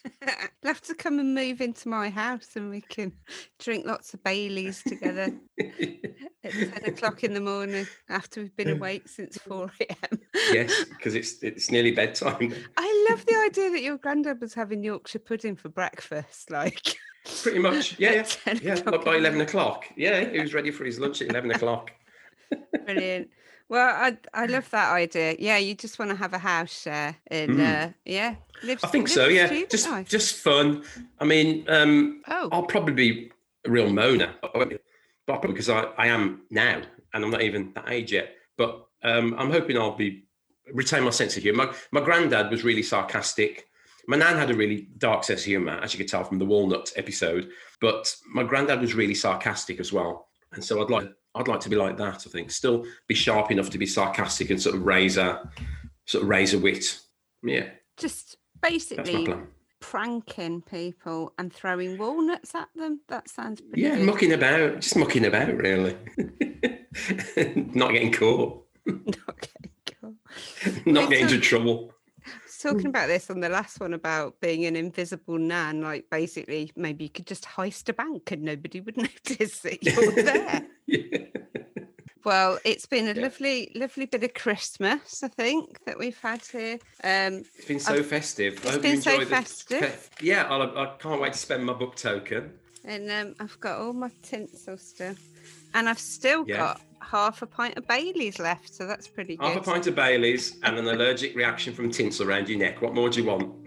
You'll 0.22 0.74
have 0.74 0.82
to 0.84 0.96
come 0.96 1.20
and 1.20 1.34
move 1.34 1.62
into 1.62 1.90
my 1.90 2.10
house 2.10 2.56
and 2.56 2.70
we 2.70 2.82
can 2.82 3.14
drink 3.60 3.86
lots 3.86 4.14
of 4.14 4.24
Baileys 4.24 4.84
together 4.84 5.34
at 5.60 6.52
10 6.52 6.86
o'clock 6.86 7.24
in 7.24 7.34
the 7.34 7.42
morning 7.42 7.88
after 8.10 8.42
we've 8.42 8.56
been 8.56 8.68
mm. 8.68 8.78
awake 8.78 9.08
since 9.08 9.38
4 9.38 9.72
a.m. 9.82 10.20
yes, 10.52 10.86
because 10.90 11.16
it's 11.16 11.42
it's 11.44 11.72
nearly 11.72 11.92
bedtime. 11.92 12.54
I 12.78 13.08
love 13.10 13.26
the 13.26 13.36
idea 13.46 13.72
that 13.72 13.82
your 13.82 13.98
granddad 13.98 14.42
was 14.42 14.54
having 14.54 14.84
Yorkshire 14.84 15.20
pudding 15.20 15.56
for 15.56 15.70
breakfast. 15.70 16.52
Like, 16.52 16.98
Pretty 17.42 17.60
much, 17.60 17.98
yeah, 18.00 18.14
yeah, 18.14 18.24
10 18.24 18.60
yeah. 18.62 18.82
by 18.82 19.16
eleven 19.18 19.42
o'clock. 19.42 19.86
Yeah, 19.98 20.30
he 20.30 20.40
was 20.40 20.54
ready 20.54 20.72
for 20.72 20.86
his 20.86 21.00
lunch 21.00 21.22
at 21.22 21.30
eleven 21.30 21.52
o'clock. 21.52 21.92
Brilliant. 22.86 23.30
Well, 23.68 23.88
I 23.88 24.18
I 24.34 24.46
love 24.46 24.70
that 24.72 24.92
idea. 24.94 25.36
Yeah, 25.40 25.58
you 25.58 25.74
just 25.76 25.98
want 25.98 26.12
to 26.12 26.18
have 26.18 26.34
a 26.34 26.38
house 26.38 26.82
share 26.82 27.16
and 27.28 27.52
Mm. 27.52 27.88
uh, 27.90 27.94
yeah, 28.06 28.36
live. 28.64 28.80
I 28.84 28.88
think 28.88 29.08
so. 29.08 29.28
Yeah, 29.28 29.48
just 29.70 29.90
life. 29.90 30.08
just 30.08 30.36
fun. 30.36 30.84
I 31.20 31.26
mean, 31.26 31.66
um, 31.68 32.22
oh, 32.28 32.50
I'll 32.52 32.64
probably 32.68 32.94
be 32.94 33.32
a 33.66 33.72
real 33.72 33.90
moaner, 33.90 34.30
I 34.44 34.58
won't 34.58 34.70
be 34.70 34.78
proper 35.26 35.48
because 35.48 35.70
I, 35.70 35.86
I 35.98 36.08
am 36.08 36.42
now, 36.52 36.82
and 37.14 37.24
I'm 37.24 37.32
not 37.32 37.42
even 37.42 37.72
that 37.74 37.90
age 37.90 38.12
yet. 38.12 38.36
But 38.58 38.86
um, 39.04 39.34
I'm 39.40 39.50
hoping 39.52 39.78
I'll 39.78 39.96
be 39.96 40.26
retain 40.74 41.04
my 41.04 41.10
sense 41.10 41.36
of 41.38 41.44
humour. 41.44 41.66
My, 41.66 41.74
my 42.00 42.02
granddad 42.06 42.52
was 42.52 42.64
really 42.64 42.84
sarcastic. 42.84 43.68
My 44.08 44.18
nan 44.18 44.38
had 44.38 44.52
a 44.52 44.56
really 44.56 44.88
dark 45.00 45.24
sense 45.24 45.42
of 45.42 45.46
humour, 45.48 45.80
as 45.82 45.92
you 45.94 45.98
could 45.98 46.08
tell 46.08 46.24
from 46.24 46.38
the 46.38 46.46
walnut 46.46 46.92
episode. 46.96 47.50
But 47.82 48.16
my 48.32 48.44
granddad 48.44 48.80
was 48.82 48.94
really 48.94 49.16
sarcastic 49.16 49.80
as 49.80 49.92
well, 49.92 50.28
and 50.54 50.64
so 50.64 50.84
I'd 50.84 50.92
like 50.92 51.10
I'd 51.36 51.48
like 51.48 51.60
to 51.62 51.70
be 51.70 51.76
like 51.76 51.98
that. 51.98 52.26
I 52.26 52.30
think 52.30 52.50
still 52.52 52.86
be 53.08 53.14
sharp 53.16 53.52
enough 53.52 53.70
to 53.72 53.78
be 53.78 53.86
sarcastic 53.86 54.50
and 54.50 54.62
sort 54.62 54.76
of 54.76 54.84
raise 54.86 55.18
a 55.18 55.50
sort 56.06 56.24
of 56.24 56.30
raise 56.30 56.54
a 56.54 56.60
wit. 56.60 57.00
Yeah, 57.44 57.70
just 57.98 58.38
basically 58.62 59.34
pranking 59.82 60.62
people 60.62 61.34
and 61.38 61.54
throwing 61.54 61.98
walnuts 61.98 62.56
at 62.56 62.70
them. 62.76 63.02
That 63.10 63.30
sounds 63.30 63.62
pretty 63.62 63.82
Yeah, 63.82 63.98
good. 63.98 64.06
mucking 64.06 64.34
about, 64.34 64.80
just 64.80 64.96
mucking 64.96 65.26
about, 65.26 65.56
really. 65.56 65.96
Not 67.74 67.92
getting 67.92 68.12
caught, 68.12 68.64
Not 68.86 69.42
getting 69.42 69.72
caught. 70.02 70.86
not 70.86 71.10
getting 71.10 71.26
into 71.26 71.40
trouble. 71.40 71.92
Was 72.64 72.74
talking 72.74 72.88
about 72.88 73.08
this 73.08 73.30
on 73.30 73.40
the 73.42 73.50
last 73.50 73.80
one 73.80 73.94
about 73.94 74.40
being 74.40 74.66
an 74.66 74.76
invisible 74.76 75.38
nan. 75.38 75.82
Like 75.82 76.06
basically, 76.10 76.72
maybe 76.76 77.04
you 77.06 77.10
could 77.10 77.28
just 77.28 77.44
heist 77.44 77.90
a 77.90 77.94
bank 77.94 78.32
and 78.32 78.44
nobody 78.44 78.80
would 78.82 78.98
notice 79.30 79.60
that 79.60 79.84
you're 79.84 80.12
there. 80.24 80.66
Yeah. 80.88 81.18
Well, 82.24 82.60
it's 82.64 82.86
been 82.86 83.08
a 83.08 83.14
Yeah. 83.14 83.24
lovely, 83.24 83.72
lovely 83.76 84.06
bit 84.06 84.24
of 84.24 84.34
Christmas, 84.36 85.24
I 85.24 85.28
think, 85.30 85.84
that 85.86 85.98
we've 86.00 86.20
had 86.20 86.44
here. 86.46 86.80
Um, 87.04 87.44
It's 87.56 87.66
been 87.68 87.80
so 87.80 87.94
I've- 87.96 88.04
festive. 88.04 88.64
it's 88.64 88.78
been 88.78 89.02
so 89.02 89.20
the- 89.20 89.26
festive. 89.26 90.10
yeah, 90.22 90.44
I'll, 90.50 90.62
I 90.78 90.96
can't 91.00 91.20
wait 91.22 91.34
to 91.34 91.40
spend 91.40 91.66
my 91.66 91.74
book 91.74 91.96
token. 91.96 92.52
and 92.84 93.10
um, 93.12 93.36
I've 93.40 93.60
got 93.60 93.80
all 93.80 93.94
my 93.94 94.12
tinsel 94.24 94.78
stuff, 94.78 95.18
and 95.74 95.90
I've 95.90 96.00
still 96.00 96.46
Yeah. 96.48 96.58
got 96.58 96.82
half 97.06 97.42
a 97.42 97.48
pint 97.48 97.78
of 97.78 97.88
Bailey's 97.88 98.40
left, 98.40 98.74
so 98.74 98.86
that's 98.86 99.08
pretty 99.08 99.38
good. 99.38 99.48
Half 99.48 99.58
a 99.58 99.62
pint 99.62 99.88
of 99.88 99.96
Bailey's 99.96 100.58
and 100.64 100.78
an 100.78 100.88
allergic 100.88 101.36
reaction 101.36 101.74
from 101.74 101.92
tinsel 101.92 102.28
around 102.28 102.50
your 102.50 102.60
neck. 102.60 102.82
What 102.82 102.94
more 102.94 103.10
do 103.10 103.22
you 103.22 103.28
want? 103.28 103.66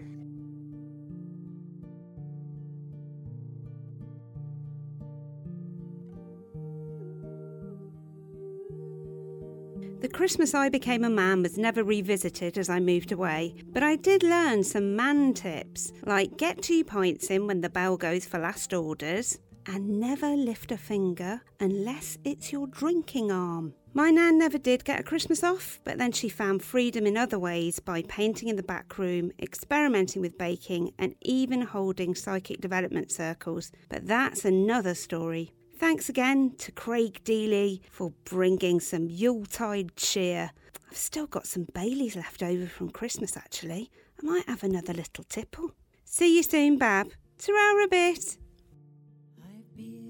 The 10.01 10.07
Christmas 10.07 10.53
I 10.53 10.69
Became 10.69 11.03
a 11.03 11.09
Man 11.09 11.41
was 11.41 11.57
never 11.57 11.83
revisited 11.83 12.57
as 12.57 12.69
I 12.69 12.79
moved 12.79 13.11
away, 13.11 13.53
but 13.73 13.83
I 13.83 13.97
did 13.97 14.23
learn 14.23 14.63
some 14.63 14.95
man 14.95 15.33
tips, 15.33 15.91
like 16.05 16.37
get 16.37 16.61
two 16.61 16.85
pints 16.85 17.29
in 17.29 17.47
when 17.47 17.59
the 17.59 17.69
bell 17.69 17.97
goes 17.97 18.25
for 18.25 18.39
last 18.39 18.73
orders, 18.73 19.37
and 19.69 19.99
never 19.99 20.35
lift 20.35 20.71
a 20.71 20.77
finger 20.77 21.41
unless 21.59 22.17
it's 22.23 22.51
your 22.51 22.65
drinking 22.65 23.31
arm. 23.31 23.75
My 23.93 24.09
nan 24.09 24.39
never 24.39 24.57
did 24.57 24.83
get 24.83 24.99
a 24.99 25.03
Christmas 25.03 25.43
off, 25.43 25.79
but 25.83 25.99
then 25.99 26.11
she 26.11 26.27
found 26.27 26.63
freedom 26.63 27.05
in 27.05 27.15
other 27.15 27.37
ways 27.37 27.79
by 27.79 28.01
painting 28.03 28.49
in 28.49 28.55
the 28.55 28.63
back 28.63 28.97
room, 28.97 29.31
experimenting 29.39 30.21
with 30.21 30.39
baking, 30.39 30.93
and 30.97 31.13
even 31.21 31.61
holding 31.61 32.15
psychic 32.15 32.61
development 32.61 33.11
circles. 33.11 33.71
But 33.89 34.07
that's 34.07 34.43
another 34.43 34.95
story. 34.95 35.53
Thanks 35.77 36.09
again 36.09 36.55
to 36.57 36.71
Craig 36.71 37.21
Deely 37.23 37.81
for 37.91 38.11
bringing 38.25 38.79
some 38.79 39.07
Yuletide 39.07 39.95
cheer. 39.95 40.51
I've 40.89 40.97
still 40.97 41.27
got 41.27 41.45
some 41.45 41.67
Baileys 41.73 42.15
left 42.15 42.41
over 42.41 42.65
from 42.65 42.89
Christmas, 42.89 43.37
actually. 43.37 43.91
I 44.21 44.25
might 44.25 44.49
have 44.49 44.63
another 44.63 44.93
little 44.93 45.23
tipple. 45.25 45.71
See 46.05 46.37
you 46.37 46.43
soon, 46.43 46.79
Bab. 46.79 47.11
Ta-ra 47.37 47.83
a 47.83 47.87
bit. 47.87 48.37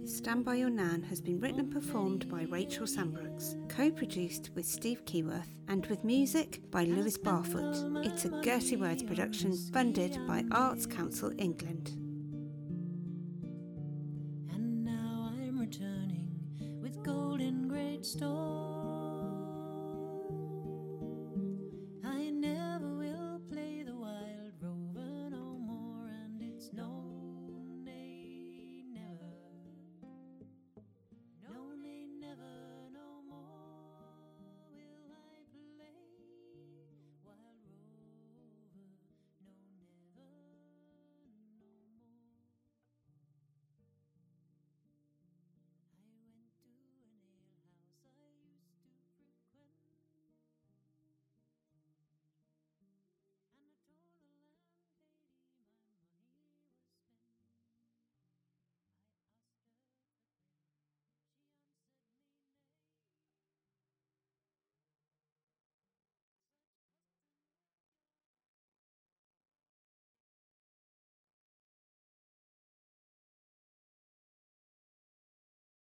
Stand 0.09 0.43
By 0.43 0.55
Your 0.55 0.71
Nan 0.71 1.03
has 1.03 1.21
been 1.21 1.39
written 1.39 1.59
and 1.59 1.71
performed 1.71 2.27
by 2.29 2.41
Rachel 2.49 2.87
Sambrooks, 2.87 3.55
co-produced 3.69 4.49
with 4.55 4.65
Steve 4.65 5.05
Keyworth, 5.05 5.53
and 5.67 5.85
with 5.85 6.03
music 6.03 6.61
by 6.71 6.83
Lewis 6.85 7.15
Barfoot. 7.15 8.05
It's 8.05 8.25
a 8.25 8.41
Gertie 8.41 8.75
Words 8.75 9.03
production 9.03 9.55
funded 9.71 10.17
by 10.25 10.45
Arts 10.51 10.87
Council 10.87 11.31
England. 11.37 11.91
And 14.51 14.83
now 14.83 15.31
I'm 15.31 15.59
returning 15.59 16.31
with 16.81 17.03
golden 17.03 17.67
great 17.67 18.03
store. 18.03 18.78